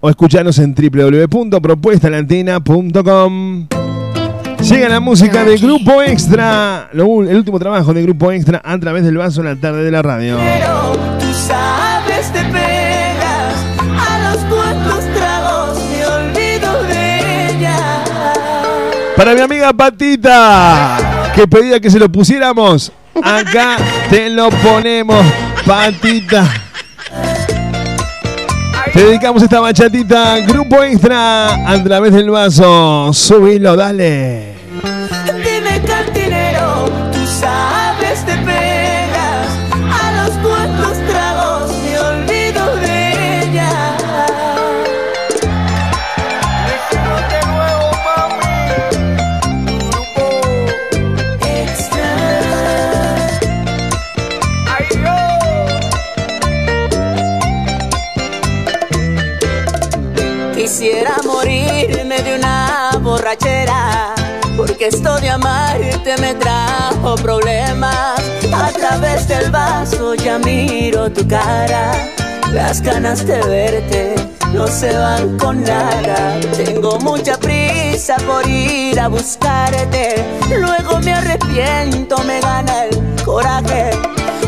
o 0.00 0.08
escuchanos 0.08 0.58
en 0.60 0.74
www.propuestalatina.com. 0.74 3.68
Llega 4.62 4.88
la 4.88 5.00
música 5.00 5.44
de 5.44 5.56
Grupo 5.56 6.02
Extra, 6.02 6.88
lo 6.92 7.22
el 7.22 7.36
último 7.36 7.58
trabajo 7.58 7.94
de 7.94 8.02
Grupo 8.02 8.30
Extra 8.32 8.60
a 8.62 8.78
través 8.78 9.04
del 9.04 9.16
vaso 9.16 9.40
en 9.40 9.46
la 9.46 9.56
tarde 9.56 9.84
de 9.84 9.90
la 9.90 10.02
radio. 10.02 10.36
Pero 10.36 10.92
tú 11.18 11.32
sabes, 11.32 12.32
te 12.32 12.42
pegas 12.44 13.54
a 13.96 14.32
los 14.32 14.44
cuantos 14.44 15.04
tragos, 15.14 15.78
me 15.90 16.04
olvido 16.06 16.82
de 16.82 17.50
ella. 17.50 18.04
Para 19.16 19.34
mi 19.34 19.40
amiga 19.40 19.72
Patita, 19.72 21.30
que 21.34 21.46
pedía 21.46 21.80
que 21.80 21.90
se 21.90 21.98
lo 21.98 22.10
pusiéramos, 22.10 22.92
acá 23.22 23.76
te 24.10 24.28
lo 24.28 24.50
ponemos, 24.50 25.24
Patita. 25.64 26.67
Te 28.92 29.04
dedicamos 29.04 29.42
esta 29.42 29.60
bachatita, 29.60 30.38
Grupo 30.40 30.82
Extra, 30.82 31.70
a 31.70 31.82
través 31.82 32.12
del 32.12 32.30
vaso. 32.30 33.12
Subilo, 33.12 33.76
dale. 33.76 34.54
Ya 70.28 70.38
miro 70.40 71.10
tu 71.10 71.26
cara. 71.26 71.92
Las 72.52 72.82
ganas 72.82 73.26
de 73.26 73.38
verte 73.48 74.14
no 74.52 74.66
se 74.66 74.94
van 74.94 75.38
con 75.38 75.62
nada. 75.62 76.38
Tengo 76.54 76.98
mucha 76.98 77.38
prisa 77.38 78.16
por 78.26 78.46
ir 78.46 79.00
a 79.00 79.08
buscarte. 79.08 80.22
Luego 80.50 81.00
me 81.00 81.12
arrepiento, 81.14 82.18
me 82.24 82.40
gana 82.40 82.84
el 82.84 83.24
coraje. 83.24 83.90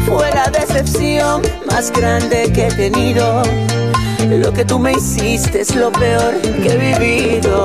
Fue 0.07 0.31
la 0.35 0.51
decepción 0.51 1.41
más 1.66 1.91
grande 1.91 2.53
que 2.53 2.66
he 2.66 2.72
tenido. 2.72 3.43
Lo 4.28 4.53
que 4.53 4.66
tú 4.66 4.78
me 4.78 4.93
hiciste 4.93 5.62
es 5.62 5.74
lo 5.74 5.91
peor 5.93 6.35
que 6.62 6.68
he 6.72 6.76
vivido. 6.76 7.57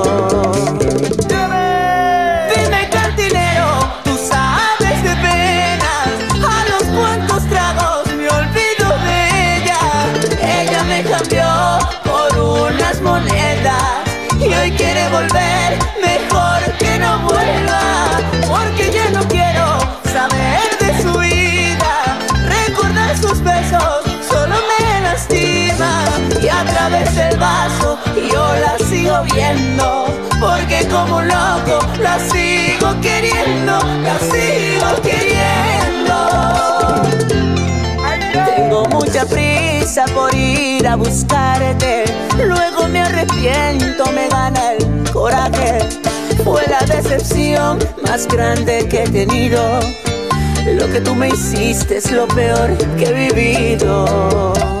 Y 26.86 26.88
través 26.88 27.16
del 27.16 27.36
vaso 27.38 27.98
yo 28.14 28.54
la 28.60 28.78
sigo 28.78 29.22
viendo. 29.34 30.06
Porque 30.38 30.86
como 30.86 31.20
loco 31.20 31.84
la 32.00 32.16
sigo 32.20 32.94
queriendo, 33.00 33.78
la 34.04 34.16
sigo 34.20 35.02
queriendo. 35.02 36.16
Tengo 38.54 38.84
mucha 38.84 39.24
prisa 39.26 40.04
por 40.14 40.32
ir 40.32 40.86
a 40.86 40.94
buscarte. 40.94 42.04
Luego 42.36 42.86
me 42.86 43.00
arrepiento, 43.00 44.04
me 44.12 44.28
gana 44.28 44.74
el 44.74 45.10
coraje. 45.10 45.80
Fue 46.44 46.62
la 46.68 46.80
decepción 46.86 47.78
más 48.06 48.28
grande 48.28 48.86
que 48.88 49.02
he 49.02 49.08
tenido. 49.08 49.80
Lo 50.78 50.86
que 50.92 51.00
tú 51.00 51.16
me 51.16 51.28
hiciste 51.30 51.96
es 51.96 52.12
lo 52.12 52.28
peor 52.28 52.76
que 52.96 53.06
he 53.06 53.12
vivido. 53.12 54.75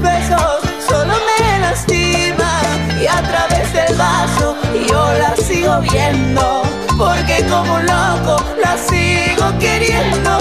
Besos 0.00 0.60
solo 0.88 1.14
me 1.26 1.58
lastima. 1.60 2.60
Y 3.00 3.06
a 3.06 3.20
través 3.22 3.72
del 3.72 3.96
vaso 3.96 4.56
yo 4.88 5.12
la 5.18 5.36
sigo 5.36 5.80
viendo. 5.80 6.62
Porque 6.96 7.44
como 7.50 7.78
loco 7.80 8.42
la 8.62 8.76
sigo 8.78 9.58
queriendo, 9.58 10.38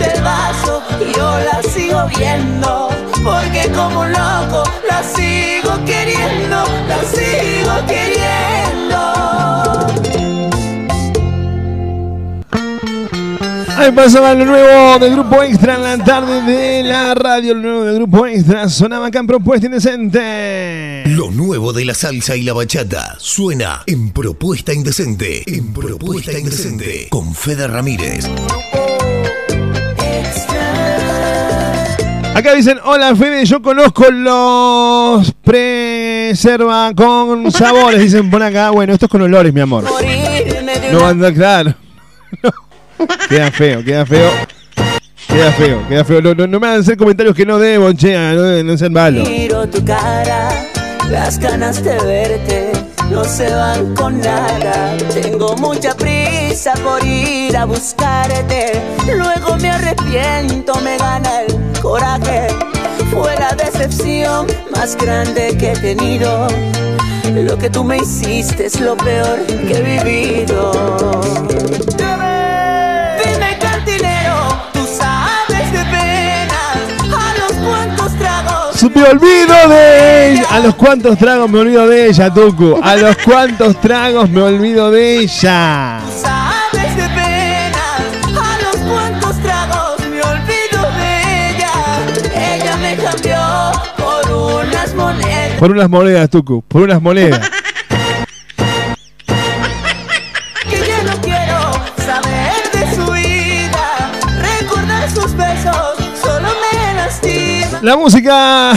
del 0.00 0.22
vaso 0.22 0.82
yo 1.16 1.38
la 1.38 1.62
sigo 1.62 2.08
viendo. 2.16 2.88
Porque 3.22 3.70
como 3.74 4.00
un 4.00 4.12
loco 4.12 4.64
la 4.88 5.02
sigo 5.02 5.72
queriendo, 5.84 6.64
la 6.88 6.98
sigo 7.04 7.86
queriendo. 7.86 8.30
Ahí 13.76 13.92
pasaba 13.92 14.34
lo 14.34 14.44
nuevo 14.44 14.98
del 14.98 15.12
Grupo 15.12 15.42
Extra 15.42 15.76
en 15.76 15.82
la 15.82 16.04
tarde 16.04 16.42
de 16.42 16.82
la 16.82 17.14
radio. 17.14 17.54
Lo 17.54 17.60
nuevo 17.60 17.84
del 17.84 17.94
Grupo 17.94 18.26
Extra 18.26 18.68
sonaba 18.68 19.06
acá 19.06 19.20
en 19.20 19.26
Propuesta 19.26 19.66
Indecente. 19.66 21.04
Lo 21.06 21.30
nuevo 21.30 21.72
de 21.72 21.86
la 21.86 21.94
salsa 21.94 22.36
y 22.36 22.42
la 22.42 22.52
bachata 22.52 23.16
suena 23.18 23.82
en 23.86 24.10
Propuesta 24.10 24.74
Indecente. 24.74 25.44
En 25.46 25.72
Propuesta 25.72 26.38
Indecente 26.38 27.08
con 27.10 27.34
Fede 27.34 27.68
Ramírez. 27.68 28.28
Acá 32.34 32.54
dicen, 32.54 32.78
hola 32.84 33.14
Fede, 33.16 33.44
yo 33.44 33.60
conozco 33.60 34.10
los 34.10 35.32
preserva 35.44 36.92
con 36.94 37.50
sabores. 37.50 38.00
Dicen, 38.00 38.30
pon 38.30 38.42
acá, 38.42 38.70
bueno, 38.70 38.92
esto 38.92 39.06
es 39.06 39.10
con 39.10 39.22
olores, 39.22 39.52
mi 39.52 39.60
amor. 39.60 39.84
No 40.92 41.06
anda 41.06 41.32
claro. 41.32 41.74
No. 42.42 42.50
Queda 43.28 43.50
feo, 43.50 43.82
queda 43.82 44.04
feo. 44.04 44.30
Queda 45.26 45.52
feo, 45.52 45.88
queda 45.88 46.04
feo. 46.04 46.20
No, 46.20 46.34
no, 46.34 46.46
no 46.46 46.60
me 46.60 46.66
hagan 46.66 46.80
hacer 46.80 46.96
comentarios 46.96 47.34
que 47.34 47.46
no 47.46 47.58
debo, 47.58 47.92
che, 47.94 48.14
no, 48.14 48.62
no 48.62 48.76
sean 48.76 48.92
malos. 48.92 49.28
Miro 49.28 49.68
tu 49.68 49.84
cara, 49.84 50.50
las 51.08 51.38
ganas 51.38 51.82
de 51.82 51.96
verte 51.98 52.72
no 53.10 53.24
se 53.24 53.50
van 53.52 53.94
con 53.94 54.20
nada. 54.20 54.96
Tengo 55.14 55.56
mucha 55.56 55.94
prisa 55.94 56.74
por 56.84 57.04
ir 57.04 57.56
a 57.56 57.64
buscarte. 57.64 58.80
Luego 59.16 59.56
me 59.56 59.70
arrepiento, 59.70 60.74
me 60.80 60.96
gana 60.96 61.39
coraje. 61.90 62.46
Fue 63.10 63.34
la 63.36 63.52
decepción 63.56 64.46
más 64.70 64.96
grande 64.96 65.56
que 65.58 65.72
he 65.72 65.76
tenido. 65.76 66.46
Lo 67.34 67.58
que 67.58 67.68
tú 67.68 67.82
me 67.82 67.96
hiciste 67.96 68.66
es 68.66 68.80
lo 68.80 68.96
peor 68.96 69.44
que 69.46 69.74
he 69.76 69.82
vivido. 69.98 70.70
Dime 73.24 73.58
cantinero, 73.60 74.36
tú 74.72 74.86
sabes 74.86 75.72
de 75.72 75.84
penas. 75.96 76.78
A 77.24 77.28
los 77.40 77.52
cuantos 77.66 78.12
tragos 78.16 78.82
Me 78.94 79.02
olvido 79.02 79.68
de 79.68 80.32
ella. 80.32 80.44
A 80.50 80.60
los 80.60 80.74
cuantos 80.76 81.18
tragos 81.18 81.50
me 81.50 81.58
olvido 81.58 81.88
de 81.88 82.06
ella, 82.06 82.32
Tucu. 82.32 82.78
A 82.82 82.94
los 82.96 83.16
cuantos 83.24 83.80
tragos 83.80 84.30
me 84.30 84.42
olvido 84.42 84.92
de 84.92 85.18
ella. 85.18 86.00
Por 95.60 95.72
unas 95.72 95.90
monedas, 95.90 96.30
Tucu. 96.30 96.62
Por 96.66 96.84
unas 96.84 97.02
monedas. 97.02 97.50
Que 100.70 100.78
ya 100.88 101.02
no 101.02 101.20
quiero 101.20 101.60
saber 101.98 102.62
de 102.72 102.96
su 102.96 103.12
vida. 103.12 104.10
Recordar 104.40 105.10
sus 105.10 105.36
besos 105.36 105.98
solo 106.18 106.48
me 106.48 106.94
lastima. 106.94 107.78
La 107.82 107.94
música 107.98 108.72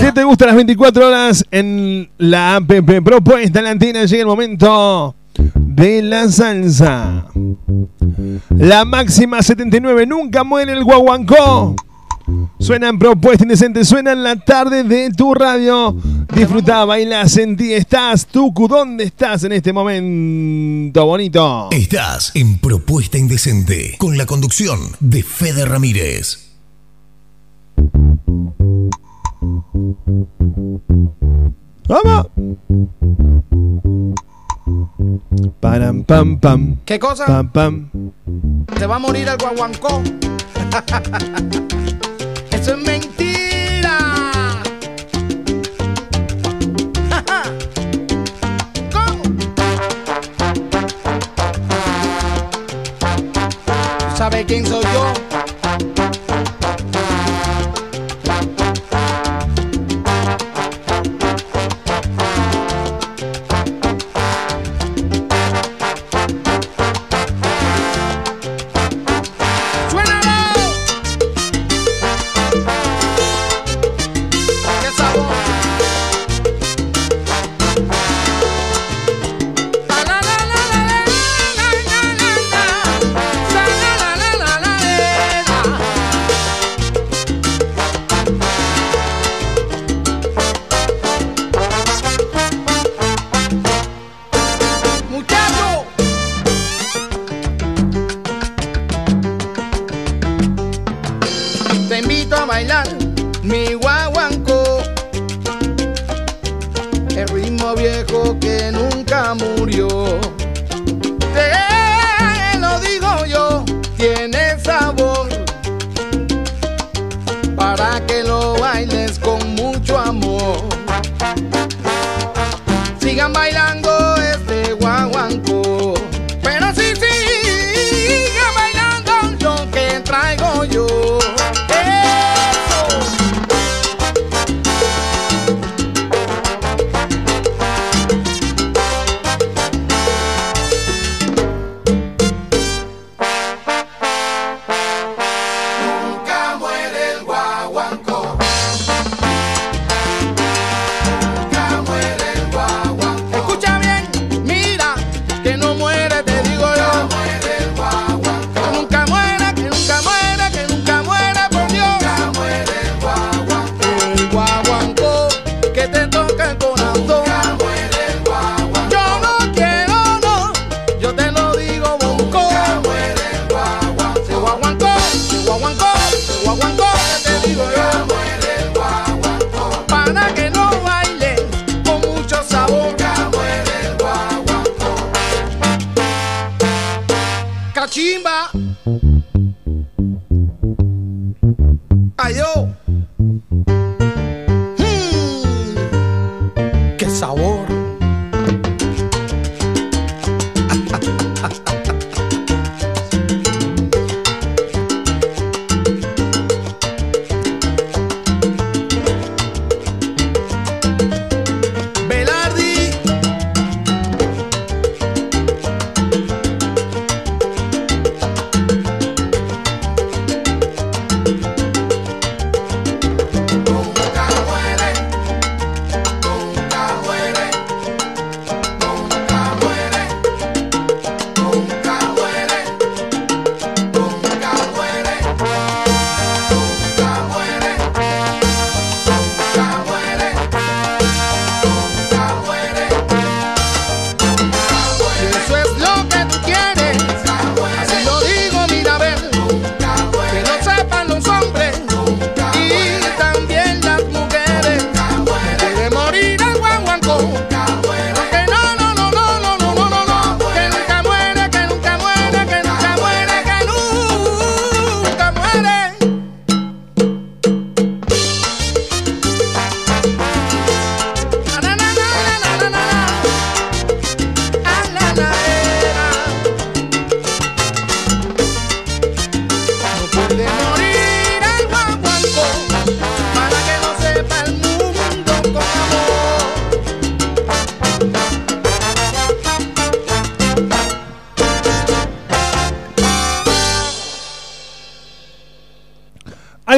que 0.00 0.10
te 0.10 0.24
gusta 0.24 0.46
las 0.46 0.56
24 0.56 1.06
horas 1.06 1.44
en 1.52 2.10
la 2.18 2.56
app 2.56 2.68
propuesta 3.04 3.60
en 3.60 3.64
la 3.66 3.70
antena. 3.70 4.04
Llega 4.04 4.22
el 4.22 4.26
momento 4.26 5.14
de 5.54 6.02
la 6.02 6.28
salsa. 6.28 7.26
La 8.56 8.84
máxima 8.84 9.40
79. 9.40 10.04
Nunca 10.04 10.42
muere 10.42 10.72
el 10.72 10.82
guaguancó. 10.82 11.76
Suenan 12.58 12.98
propuestas 12.98 13.42
indecentes, 13.42 13.88
suenan 13.88 14.22
la 14.22 14.36
tarde 14.36 14.84
de 14.84 15.10
tu 15.10 15.34
radio. 15.34 15.96
Disfruta, 16.34 16.84
baila, 16.84 17.28
sentí, 17.28 17.72
estás, 17.72 18.26
Tucu, 18.26 18.68
¿dónde 18.68 19.04
estás 19.04 19.44
en 19.44 19.52
este 19.52 19.72
momento 19.72 21.06
bonito? 21.06 21.68
Estás 21.70 22.32
en 22.34 22.58
Propuesta 22.58 23.18
Indecente, 23.18 23.96
con 23.98 24.16
la 24.16 24.26
conducción 24.26 24.80
de 25.00 25.22
Fede 25.22 25.64
Ramírez. 25.64 26.52
¡Vamos! 31.88 32.26
Param, 35.60 36.04
pam, 36.04 36.38
pam. 36.38 36.76
¿Qué 36.84 36.98
cosa? 36.98 37.26
Pam, 37.26 37.50
pam. 37.50 37.90
Te 38.78 38.86
va 38.86 38.96
a 38.96 38.98
morir 38.98 39.28
el 39.28 39.36
guanguancó. 39.36 40.02
sabe 54.16 54.44
quién 54.46 54.64
soy 54.66 54.82
yo. 54.82 55.23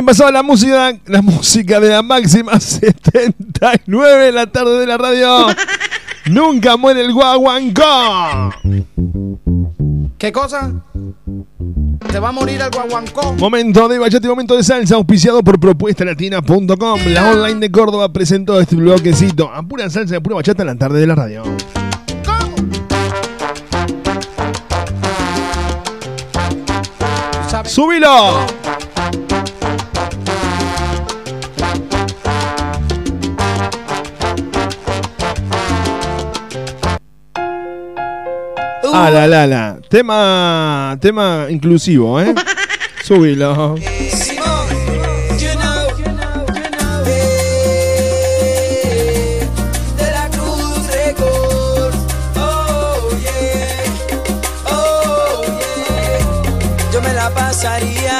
pasaba 0.07 0.30
la 0.30 0.42
música, 0.44 0.96
la 1.07 1.20
música 1.20 1.80
de 1.80 1.90
la 1.90 2.02
máxima 2.02 2.59
79 2.61 4.24
de 4.26 4.32
la 4.32 4.46
tarde 4.46 4.78
de 4.78 4.86
la 4.86 4.96
radio. 4.96 5.46
Nunca 6.26 6.76
muere 6.76 7.02
el 7.02 7.12
guaguancó. 7.12 8.50
¿Qué 10.16 10.32
cosa? 10.32 10.72
Se 12.11 12.20
va 12.20 12.28
a 12.28 12.32
morir 12.32 12.61
el 12.61 12.70
guaguancó. 12.70 13.34
Momento 13.34 13.86
de 13.88 13.98
bachate, 13.98 14.26
momento 14.28 14.57
de 14.57 14.64
salsa, 14.64 14.94
auspiciado 14.94 15.42
por 15.42 15.61
propuestalatina.com. 15.61 17.00
La 17.07 17.30
online 17.30 17.61
de 17.61 17.70
Córdoba 17.70 18.12
presentó 18.12 18.61
este 18.61 18.76
bloquecito. 18.76 19.52
A 19.52 19.62
pura 19.62 19.90
salsa, 19.90 20.16
a 20.16 20.20
pura 20.20 20.36
bachata 20.36 20.62
en 20.62 20.68
la 20.68 20.76
tarde 20.76 21.00
de 21.00 21.07
la 21.07 21.14
radio. 21.14 21.42
¿Cómo? 22.24 22.57
¡Súbilo! 27.64 28.65
Ah, 38.99 39.11
la, 39.11 39.26
la, 39.26 39.47
la. 39.47 39.78
Tema, 39.90 40.97
tema 41.03 41.47
inclusivo, 41.51 42.18
¿eh? 42.18 42.34
Súbilo. 43.05 43.74
de 49.99 50.11
la 50.11 50.28
Cruz 50.30 50.86
Record. 50.88 51.94
Oh 52.36 53.11
yeah, 53.20 53.84
oh 54.64 55.44
yeah. 55.44 56.90
Yo 56.90 57.03
me 57.03 57.12
la 57.12 57.28
pasaría, 57.34 58.18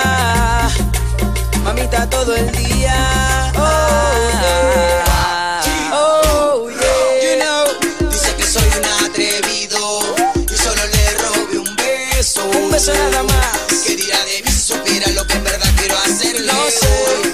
mamita, 1.65 2.07
todo 2.11 2.37
el 2.37 2.53
día. 2.53 3.53
Oh 3.57 4.31
yeah, 4.43 5.06
beso. 12.77 12.93
Nada 12.93 13.23
más. 13.23 13.83
Que 13.87 13.97
dirá 13.97 14.19
de 14.25 14.43
mí 14.43 14.51
supiera 14.51 15.11
lo 15.13 15.27
que 15.27 15.35
en 15.35 15.45
verdad 15.45 15.69
quiero 15.79 15.97
hacer? 15.99 16.41
No 16.45 16.71
sé, 16.71 17.26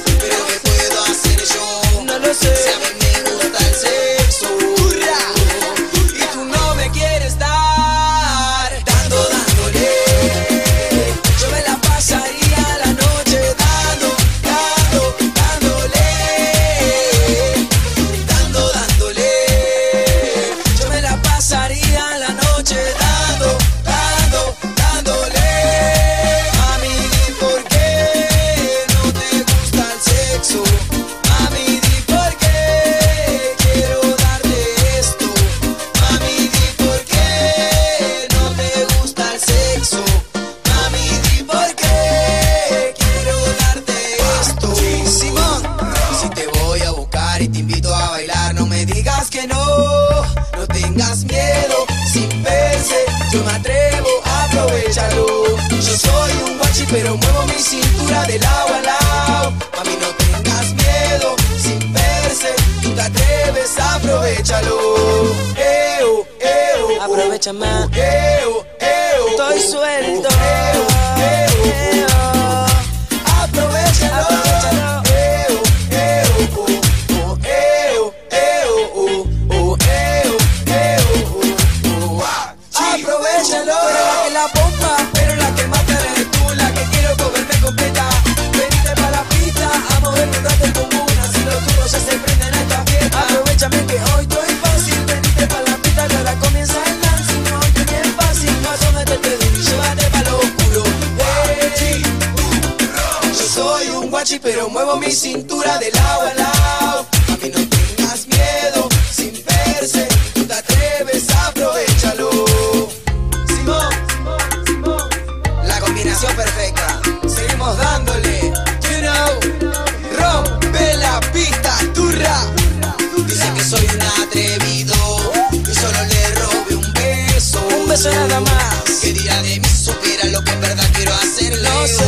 beso 128.02 128.10
nada 128.10 128.40
más. 128.40 128.84
Que 129.00 129.12
dirá 129.12 129.42
de 129.42 129.60
mí 129.60 129.68
supiera 129.68 130.24
lo 130.26 130.42
que 130.42 130.52
en 130.52 130.60
verdad 130.60 130.88
quiero 130.94 131.14
hacerle 131.14 131.68
no 131.68 131.86
sé, 131.86 132.04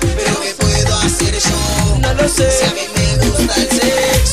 pero 0.00 0.40
¿qué 0.40 0.54
puedo 0.58 0.96
hacer 0.98 1.38
yo? 1.38 1.98
No 2.00 2.14
lo 2.14 2.28
sé. 2.28 2.50
Si 2.50 2.64
a 2.64 2.72
mí 2.72 2.80
me 2.94 3.28
gusta 3.28 3.54
el 3.56 3.68
sexo. 3.68 4.25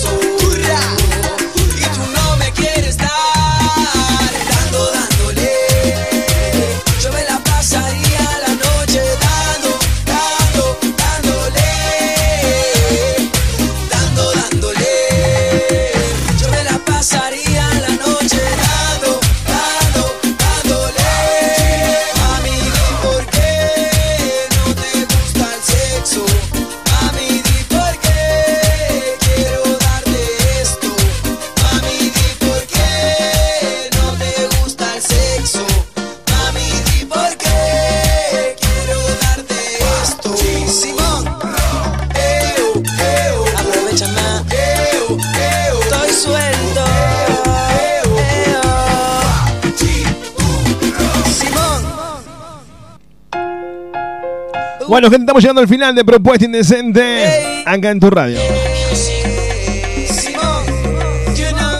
Bueno, 54.94 55.10
gente, 55.10 55.24
estamos 55.24 55.42
llegando 55.42 55.60
al 55.60 55.68
final 55.68 55.96
de 55.96 56.06
Propuesta 56.06 56.46
Indecente 56.46 57.64
acá 57.66 57.90
en 57.90 58.00
tu 58.00 58.12
radio. 58.12 58.38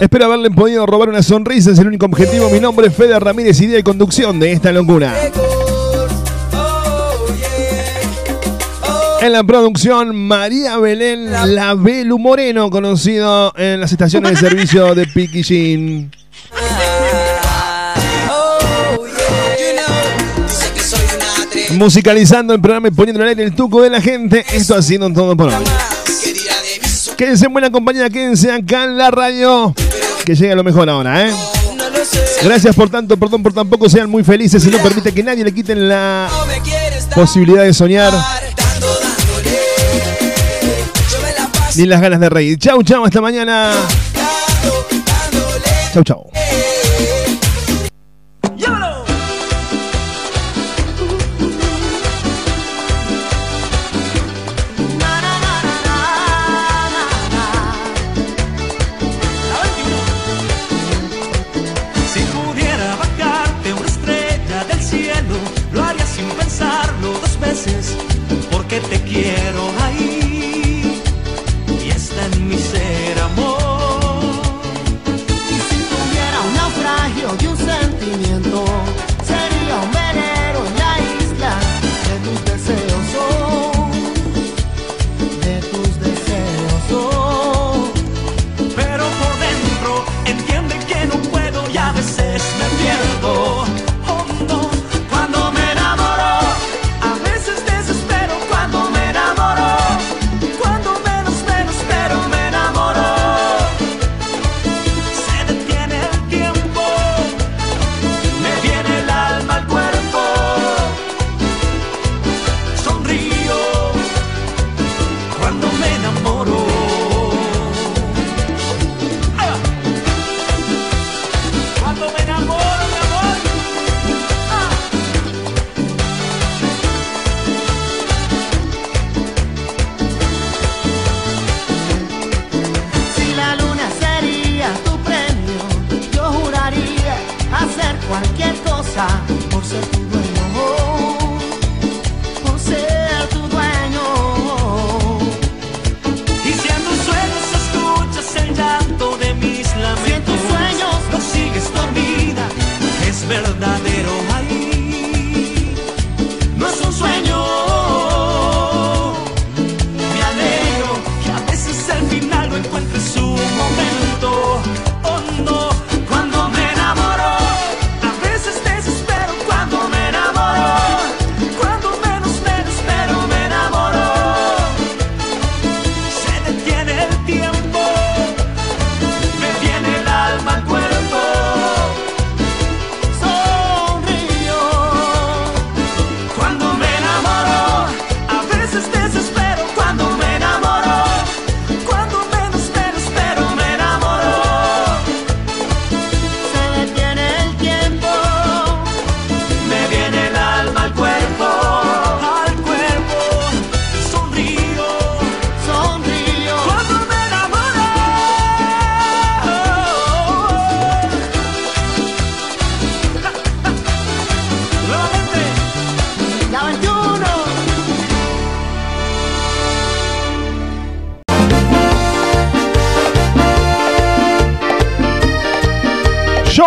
Espero 0.02 0.26
haberle 0.26 0.50
podido 0.50 0.84
robar 0.88 1.10
una 1.10 1.22
sonrisa, 1.22 1.70
es 1.70 1.78
el 1.78 1.90
único 1.90 2.08
objetivo. 2.08 2.50
Mi 2.50 2.60
nombre 2.60 2.88
es 2.88 2.96
Fede 2.96 3.20
Ramírez, 3.20 3.62
idea 3.62 3.78
y 3.78 3.84
conducción 3.84 4.40
de 4.40 4.54
esta 4.54 4.72
locura. 4.72 5.14
En 9.22 9.32
la 9.32 9.44
producción, 9.44 10.16
María 10.16 10.80
Belén 10.80 11.32
La 11.54 11.76
Belu 11.76 12.18
Moreno, 12.18 12.72
conocido 12.72 13.54
en 13.56 13.80
las 13.80 13.92
estaciones 13.92 14.32
de 14.32 14.38
servicio 14.38 14.96
de 14.96 15.06
Piquillín. 15.06 16.10
Musicalizando 21.72 22.54
el 22.54 22.62
programa 22.62 22.88
y 22.88 22.92
poniendo 22.92 23.26
en 23.26 23.40
el 23.40 23.56
tuco 23.56 23.82
de 23.82 23.90
la 23.90 24.02
gente. 24.02 24.46
Esto 24.54 24.76
haciendo 24.76 25.12
todo 25.12 25.36
por 25.36 25.50
hoy. 25.50 25.64
Quédense 27.18 27.46
en 27.46 27.54
buena 27.54 27.72
compañía, 27.72 28.10
quédense 28.10 28.52
acá 28.52 28.86
en 28.86 28.98
la 28.98 29.12
radio. 29.12 29.74
Que 30.26 30.36
llegue 30.36 30.52
a 30.52 30.56
lo 30.56 30.64
mejor 30.64 30.90
ahora, 30.90 31.28
¿eh? 31.28 31.34
Gracias 32.44 32.76
por 32.76 32.90
tanto, 32.90 33.18
perdón 33.18 33.42
por 33.44 33.54
tampoco, 33.54 33.90
sean 33.90 34.10
muy 34.10 34.24
felices 34.24 34.66
y 34.66 34.70
no 34.70 34.78
permite 34.80 35.14
que 35.14 35.24
nadie 35.24 35.44
le 35.44 35.54
quiten 35.54 35.88
la 35.88 36.30
posibilidad 37.16 37.64
de 37.64 37.74
soñar, 37.74 38.12
ni 41.76 41.86
las 41.86 42.02
ganas 42.02 42.20
de 42.20 42.30
reír. 42.30 42.58
Chau, 42.58 42.84
chau, 42.84 43.06
hasta 43.06 43.22
mañana. 43.22 43.72
Chau, 45.94 46.04
chau. 46.04 46.43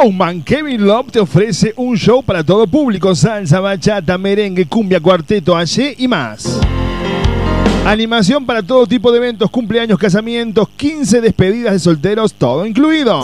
Showman 0.06 0.42
Kevin 0.42 0.86
Love 0.86 1.10
te 1.10 1.18
ofrece 1.18 1.74
un 1.76 1.96
show 1.96 2.22
para 2.22 2.44
todo 2.44 2.68
público, 2.68 3.12
salsa, 3.12 3.58
bachata, 3.58 4.16
merengue, 4.16 4.66
cumbia, 4.66 5.00
cuarteto, 5.00 5.56
allí 5.56 5.96
y 5.98 6.06
más. 6.06 6.60
Animación 7.84 8.46
para 8.46 8.62
todo 8.62 8.86
tipo 8.86 9.10
de 9.10 9.18
eventos, 9.18 9.50
cumpleaños, 9.50 9.98
casamientos, 9.98 10.68
15 10.76 11.20
despedidas 11.20 11.72
de 11.72 11.80
solteros, 11.80 12.34
todo 12.34 12.64
incluido. 12.64 13.20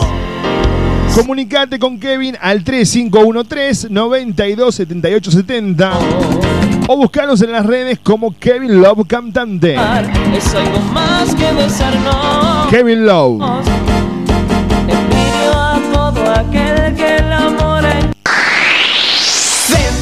Comunicate 1.15 1.79
con 1.79 1.97
Kevin 1.97 2.35
al 2.41 2.65
3513 2.65 3.87
927870 3.89 5.93
o 6.89 6.97
buscanos 6.97 7.41
en 7.41 7.53
las 7.53 7.65
redes 7.65 7.97
como 8.03 8.37
Kevin 8.37 8.81
Love 8.81 9.07
Cantante. 9.07 9.77
Es 10.35 10.53
algo 10.53 10.79
más 10.91 11.33
que 11.33 11.49
besarnos. 11.53 12.67
Kevin 12.69 13.05
Love. 13.05 13.41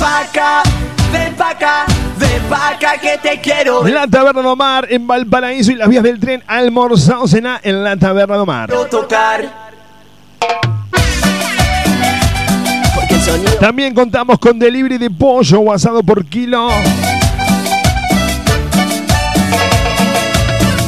Ven 0.02 0.10
pa' 0.10 0.22
acá, 0.22 0.64
ven 1.14 1.36
pa' 1.36 1.52
acá, 1.52 1.86
ven 2.18 2.42
pa' 2.50 2.70
acá 2.70 2.98
que 2.98 3.20
te 3.22 3.40
quiero. 3.40 3.88
La 3.88 4.08
Taberna 4.08 4.42
de 4.42 4.48
Omar 4.48 4.88
en 4.90 5.06
Valparaíso 5.06 5.72
y 5.72 5.76
las 5.76 5.88
vías 5.88 6.02
del 6.02 6.20
tren 6.20 6.42
almorzado 6.48 7.28
cena 7.28 7.60
en 7.62 7.84
la 7.84 7.96
Taberna 7.98 8.34
de 8.34 8.42
Omar. 8.42 8.72
tocar. 8.90 9.70
También 13.60 13.94
contamos 13.94 14.40
con 14.40 14.58
delivery 14.58 14.98
de 14.98 15.12
pollo 15.12 15.60
o 15.60 15.72
asado 15.72 16.02
por 16.02 16.26
kilo. 16.26 16.70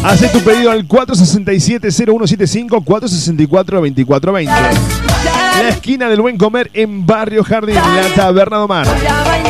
Hace 0.04 0.28
tu 0.30 0.40
pedido 0.40 0.72
al 0.72 0.88
467-0175, 0.88 2.84
464-2420. 2.84 4.93
La 5.62 5.70
esquina 5.70 6.10
del 6.10 6.22
buen 6.22 6.38
comer 6.38 6.70
en 6.74 7.06
Barrio 7.06 7.44
Jardín, 7.44 7.76
la 7.76 8.16
Taberna 8.16 8.58
de 8.58 8.64
Omar. 8.64 8.88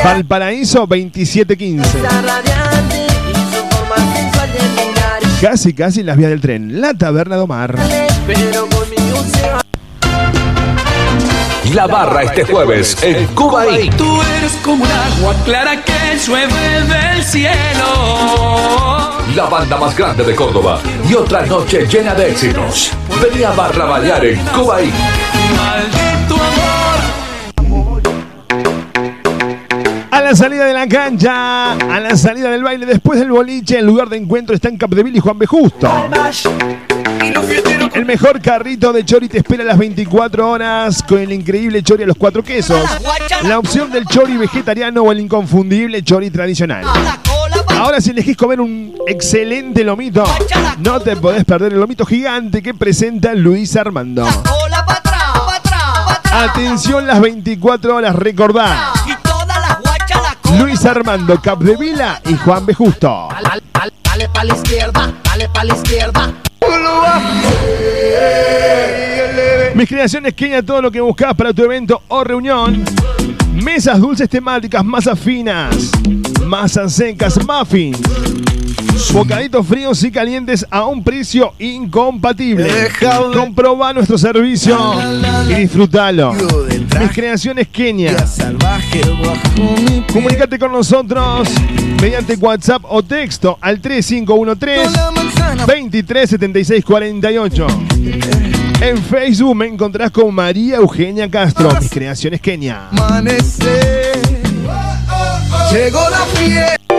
Valparaíso 0.03 0.79
2715. 0.79 1.99
Casi, 5.41 5.73
casi 5.73 5.99
en 6.01 6.05
las 6.05 6.17
vías 6.17 6.29
del 6.29 6.41
tren. 6.41 6.79
La 6.81 6.93
Taberna 6.93 7.35
de 7.35 7.41
Omar. 7.41 7.75
La 11.71 11.87
barra 11.87 12.23
este 12.23 12.43
jueves 12.43 12.97
en 13.01 13.25
Cuba 13.27 13.65
Inc. 13.79 13.95
Tú 13.95 14.21
eres 14.21 14.51
como 14.63 14.83
un 14.83 14.91
agua 14.91 15.33
clara 15.45 15.81
que 15.81 16.17
llueve 16.17 16.81
del 16.81 17.23
cielo. 17.23 17.53
La 19.33 19.45
banda 19.49 19.77
más 19.77 19.95
grande 19.97 20.25
de 20.25 20.35
Córdoba 20.35 20.81
y 21.09 21.13
otra 21.13 21.45
noche 21.45 21.87
llena 21.87 22.13
de 22.15 22.31
éxitos. 22.31 22.91
Venía 23.21 23.49
a 23.49 23.53
barraballar 23.53 24.25
en 24.25 24.39
Cuba 24.47 24.79
amor. 27.57 28.01
A 30.11 30.21
la 30.21 30.35
salida 30.35 30.65
de 30.65 30.73
la 30.73 30.87
cancha, 30.87 31.71
a 31.71 31.99
la 32.01 32.15
salida 32.17 32.51
del 32.51 32.63
baile, 32.63 32.85
después 32.85 33.19
del 33.19 33.31
boliche, 33.31 33.79
el 33.79 33.85
lugar 33.85 34.09
de 34.09 34.17
encuentro 34.17 34.53
está 34.53 34.67
en 34.67 34.77
Capdeville 34.77 35.17
y 35.17 35.21
Juan 35.21 35.39
B. 35.39 35.45
Justo. 35.45 35.89
El 37.95 38.05
mejor 38.05 38.41
carrito 38.41 38.91
de 38.91 39.05
chori 39.05 39.29
te 39.29 39.37
espera 39.37 39.63
a 39.63 39.67
las 39.67 39.77
24 39.77 40.49
horas 40.49 41.03
con 41.03 41.19
el 41.19 41.31
increíble 41.31 41.83
chori 41.83 42.03
a 42.03 42.07
los 42.07 42.17
cuatro 42.17 42.43
quesos. 42.43 42.81
La 43.43 43.59
opción 43.59 43.91
del 43.91 44.05
chori 44.05 44.37
vegetariano 44.37 45.03
o 45.03 45.11
el 45.11 45.19
inconfundible 45.19 46.01
chori 46.03 46.31
tradicional. 46.31 46.85
Ahora 47.79 48.01
si 48.01 48.09
elegís 48.11 48.35
comer 48.35 48.61
un 48.61 48.95
excelente 49.07 49.83
lomito, 49.83 50.23
no 50.79 50.99
te 51.01 51.15
podés 51.15 51.45
perder 51.45 51.73
el 51.73 51.79
lomito 51.79 52.05
gigante 52.05 52.63
que 52.63 52.73
presenta 52.73 53.33
Luis 53.35 53.75
Armando. 53.75 54.27
Atención 56.31 57.05
las 57.05 57.21
24 57.21 57.95
horas, 57.95 58.15
recordá. 58.15 58.91
Luis 60.57 60.83
Armando 60.85 61.39
Capdevila 61.41 62.21
y 62.25 62.35
Juan 62.37 62.65
B. 62.65 62.73
Justo. 62.73 63.29
Dale 64.13 64.29
pa' 64.29 64.43
la 64.43 64.53
izquierda, 64.53 65.11
dale 65.23 65.49
pa' 65.49 65.63
la 65.63 65.73
izquierda. 65.73 66.33
Mis 69.73 69.89
creaciones 69.89 70.35
Kenia, 70.35 70.61
todo 70.61 70.83
lo 70.83 70.91
que 70.91 71.01
buscas 71.01 71.33
para 71.33 71.51
tu 71.51 71.63
evento 71.63 71.99
o 72.09 72.23
reunión. 72.23 72.85
Mesas 73.55 73.99
dulces 73.99 74.29
temáticas, 74.29 74.85
masas 74.85 75.19
finas, 75.19 75.89
masas 76.45 76.93
secas, 76.93 77.39
muffins. 77.43 77.97
Bocaditos 79.11 79.67
fríos 79.67 80.01
y 80.03 80.11
calientes 80.11 80.65
a 80.69 80.85
un 80.85 81.03
precio 81.03 81.53
incompatible. 81.59 82.67
Comproba 83.33 83.93
nuestro 83.93 84.17
servicio 84.17 84.77
y 85.49 85.53
disfrútalo. 85.53 86.33
Mis 86.33 87.11
creaciones 87.11 87.67
Kenia. 87.67 88.15
Comunicate 90.11 90.57
con 90.59 90.71
nosotros 90.71 91.49
mediante 92.01 92.35
WhatsApp 92.35 92.83
o 92.87 93.03
texto 93.03 93.57
al 93.61 93.79
3513 93.79 94.89
237648. 95.65 97.67
En 98.81 98.97
Facebook 99.03 99.55
me 99.55 99.67
encontrás 99.67 100.11
con 100.11 100.33
María 100.33 100.77
Eugenia 100.77 101.29
Castro, 101.29 101.69
mis 101.79 101.89
creaciones 101.89 102.41
Kenia. 102.41 102.89
Llegó 105.71 106.09
la 106.09 106.25
fiesta. 106.35 106.92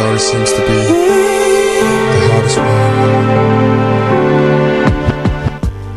Sorry 0.00 0.18
seems 0.18 0.50
to 0.52 0.60
be 0.60 0.72
the 0.72 2.28
hardest 2.32 2.58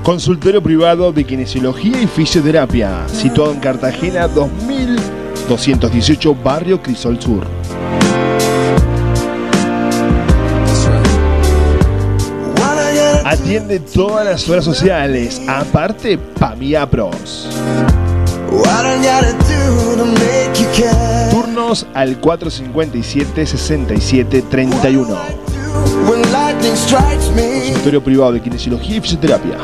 Consultorio 0.04 0.62
privado 0.62 1.14
de 1.14 1.24
kinesiología 1.24 2.01
y 2.01 2.08
fisioterapia, 2.08 3.08
situado 3.08 3.54
en 3.54 3.62
Cartagena 3.62 4.28
2218, 4.28 6.36
barrio 6.36 6.82
Crisol 6.82 7.22
Sur. 7.22 7.47
Atiende 13.24 13.80
todas 13.80 14.26
las 14.26 14.49
horas 14.49 14.66
sociales, 14.66 15.41
aparte 15.47 16.18
Pamia 16.18 16.89
Pros. 16.89 17.47
Al 21.93 22.21
457-6731. 22.21 25.17
Consultorio 27.65 28.03
privado 28.03 28.32
de 28.34 28.41
kinesiología 28.41 28.97
y 28.97 29.01
fisioterapia. 29.01 29.57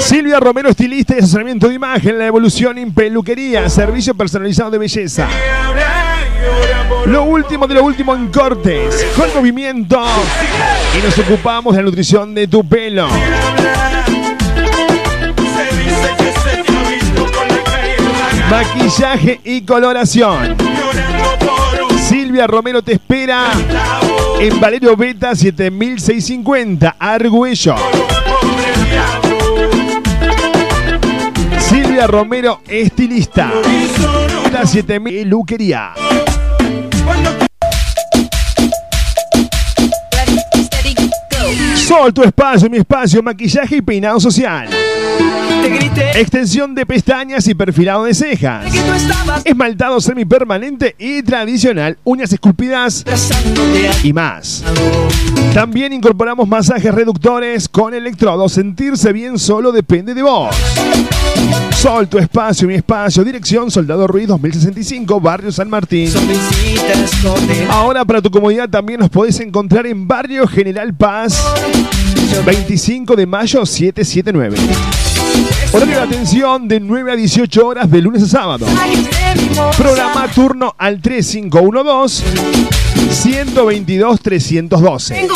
Silvia 0.00 0.38
Romero, 0.38 0.68
estilista 0.68 1.14
y 1.14 1.20
asesoramiento 1.20 1.68
de 1.68 1.74
imagen, 1.74 2.18
la 2.18 2.26
evolución 2.26 2.76
en 2.76 2.92
peluquería, 2.92 3.70
servicio 3.70 4.14
personalizado 4.14 4.70
de 4.70 4.76
belleza. 4.78 5.26
Lo 7.06 7.24
último 7.24 7.66
de 7.66 7.74
lo 7.74 7.84
último 7.84 8.14
en 8.14 8.28
cortes, 8.28 9.06
con 9.16 9.28
movimiento. 9.34 10.02
Y 10.98 11.04
nos 11.04 11.18
ocupamos 11.18 11.74
de 11.74 11.82
la 11.82 11.84
nutrición 11.84 12.34
de 12.34 12.48
tu 12.48 12.66
pelo. 12.66 13.08
Maquillaje 18.50 19.40
y 19.44 19.62
coloración. 19.62 20.56
Silvia 22.08 22.46
Romero 22.46 22.82
te 22.82 22.92
espera 22.92 23.50
en 24.38 24.60
Valerio 24.60 24.96
Beta 24.96 25.34
7650, 25.34 26.96
Argüello. 26.98 27.74
Silvia 31.58 32.06
Romero, 32.06 32.60
estilista. 32.68 33.50
La 34.54 34.64
7000 34.64 35.28
Luquería. 35.28 35.94
Sol, 41.74 42.14
tu 42.14 42.22
espacio, 42.22 42.70
mi 42.70 42.76
espacio, 42.76 43.20
maquillaje 43.20 43.78
y 43.78 43.82
peinado 43.82 44.20
social. 44.20 44.68
Extensión 46.14 46.74
de 46.74 46.84
pestañas 46.84 47.48
y 47.48 47.54
perfilado 47.54 48.04
de 48.04 48.14
cejas. 48.14 48.66
Esmaltado 49.44 50.00
semipermanente 50.00 50.94
y 50.98 51.22
tradicional, 51.22 51.96
uñas 52.04 52.32
esculpidas 52.32 53.04
y 54.02 54.12
más. 54.12 54.62
También 55.54 55.92
incorporamos 55.92 56.46
masajes 56.46 56.94
reductores 56.94 57.68
con 57.68 57.94
electrodos. 57.94 58.52
Sentirse 58.52 59.12
bien 59.12 59.38
solo 59.38 59.72
depende 59.72 60.14
de 60.14 60.22
vos. 60.22 60.54
Sol, 61.76 62.08
tu 62.08 62.18
espacio, 62.18 62.68
mi 62.68 62.74
espacio. 62.74 63.24
Dirección 63.24 63.70
Soldado 63.70 64.06
Ruiz 64.06 64.28
2065, 64.28 65.20
Barrio 65.20 65.52
San 65.52 65.70
Martín. 65.70 66.10
Ahora 67.70 68.04
para 68.04 68.20
tu 68.20 68.30
comodidad 68.30 68.68
también 68.68 69.00
nos 69.00 69.10
podés 69.10 69.40
encontrar 69.40 69.86
en 69.86 70.06
Barrio 70.06 70.46
General 70.46 70.92
Paz 70.94 71.42
25 72.44 73.16
de 73.16 73.26
mayo 73.26 73.64
779. 73.64 74.56
Horario 75.72 75.96
de 75.96 76.02
atención 76.02 76.68
de 76.68 76.80
9 76.80 77.12
a 77.12 77.16
18 77.16 77.66
horas 77.66 77.90
de 77.90 78.00
lunes 78.00 78.22
a 78.22 78.28
sábado. 78.28 78.66
Programa 79.76 80.28
turno 80.34 80.74
al 80.78 81.00
3512 81.00 82.24
122 83.10 84.20
312. 84.20 85.28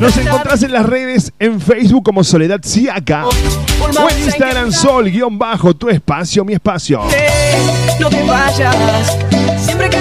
Nos 0.00 0.16
encontrás 0.16 0.62
en 0.62 0.72
las 0.72 0.86
redes 0.86 1.32
en 1.38 1.60
Facebook 1.60 2.04
como 2.04 2.24
Soledad 2.24 2.60
Siaca 2.62 3.26
o 3.26 4.10
en 4.10 4.24
Instagram 4.24 4.72
Sol-bajo 4.72 5.74
tu 5.74 5.88
espacio, 5.88 6.44
mi 6.44 6.54
espacio. 6.54 7.02
No 7.98 8.08
te 8.08 8.22
vayas, 8.22 8.76
sempre 9.64 9.90
que 9.90 9.98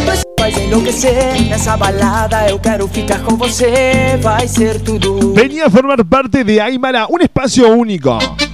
vai 0.52 0.66
enlouquecer 0.66 1.48
Nessa 1.48 1.78
balada 1.78 2.50
eu 2.50 2.60
quero 2.60 2.88
ficar 2.88 3.20
com 3.24 3.36
você 3.36 4.18
Vai 4.22 4.48
ser 4.48 4.82
tudo 4.82 5.34
Venía 5.34 5.68
a 5.68 5.70
formar 5.70 6.04
parte 6.06 6.44
de 6.44 6.60
Aymara, 6.60 7.08
un 7.10 7.22
espacio 7.22 7.68
único. 7.70 8.18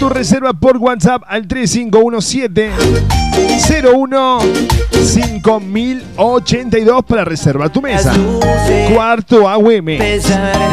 Tu 0.00 0.08
reserva 0.08 0.54
por 0.54 0.78
WhatsApp 0.78 1.22
al 1.28 1.46
3517 1.46 2.70
01 3.94 4.38
5082 5.04 7.04
para 7.04 7.24
reservar 7.24 7.70
tu 7.70 7.82
mesa. 7.82 8.14
Cuarto 8.94 9.46
AWM. 9.46 9.98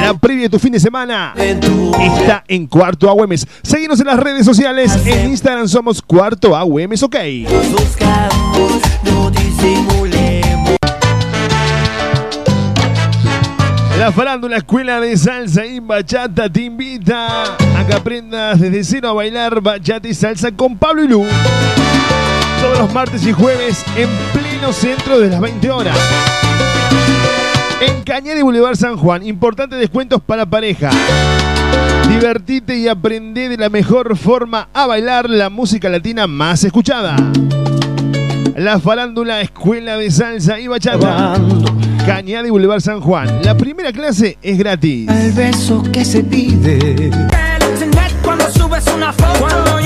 La 0.02 0.14
previa 0.20 0.44
de 0.44 0.50
tu 0.50 0.60
fin 0.60 0.72
de 0.72 0.80
semana 0.80 1.34
está 1.36 2.46
en 2.48 2.68
Cuarto 2.68 3.10
AWM. 3.10 3.34
Seguimos 3.64 4.00
en 4.00 4.08
las 4.08 4.18
redes 4.18 4.46
sociales. 4.46 4.98
En 5.06 5.30
Instagram 5.30 5.68
somos 5.68 6.02
Cuarto 6.02 6.56
AWM. 6.56 6.94
Ok. 7.04 7.18
La 14.16 14.58
Escuela 14.58 15.02
de 15.02 15.18
Salsa 15.18 15.66
y 15.66 15.82
Bachata 15.82 16.50
te 16.50 16.62
invita 16.62 17.44
a 17.44 17.86
que 17.86 17.94
aprendas 17.94 18.58
desde 18.58 18.82
cero 18.86 19.10
a 19.10 19.14
bailar 19.14 19.60
bachata 19.60 20.08
y 20.08 20.14
salsa 20.14 20.50
con 20.54 20.78
Pablo 20.78 21.04
y 21.04 21.10
Lu. 21.10 21.26
Todos 22.62 22.80
los 22.80 22.94
martes 22.94 23.28
y 23.28 23.34
jueves 23.34 23.84
en 23.98 24.10
pleno 24.32 24.72
centro 24.72 25.20
de 25.20 25.30
las 25.30 25.42
20 25.42 25.70
horas. 25.72 25.98
En 27.82 28.02
Cañada 28.04 28.40
y 28.40 28.44
Boulevard 28.44 28.78
San 28.78 28.96
Juan, 28.96 29.28
importantes 29.28 29.78
descuentos 29.78 30.22
para 30.22 30.46
pareja. 30.46 30.90
Divertite 32.08 32.78
y 32.78 32.88
aprende 32.88 33.50
de 33.50 33.58
la 33.58 33.68
mejor 33.70 34.16
forma 34.16 34.70
a 34.74 34.88
bailar 34.88 35.30
la 35.30 35.50
música 35.50 35.90
latina 35.90 36.28
más 36.28 36.64
escuchada. 36.64 37.18
La 38.58 38.80
farándula 38.80 39.40
Escuela 39.42 39.98
de 39.98 40.10
Salsa 40.10 40.60
y 40.60 40.68
Bachata. 40.68 41.36
Cañada 42.08 42.48
y 42.48 42.50
Boulevard 42.50 42.82
San 42.82 43.00
Juan. 43.02 43.44
La 43.44 43.56
primera 43.56 43.92
clase 43.92 44.40
es 44.42 44.58
gratis. 44.58 45.08
El 45.12 45.32
beso 45.34 45.84
que 45.94 46.04
se 46.04 46.24
pide. 46.24 47.12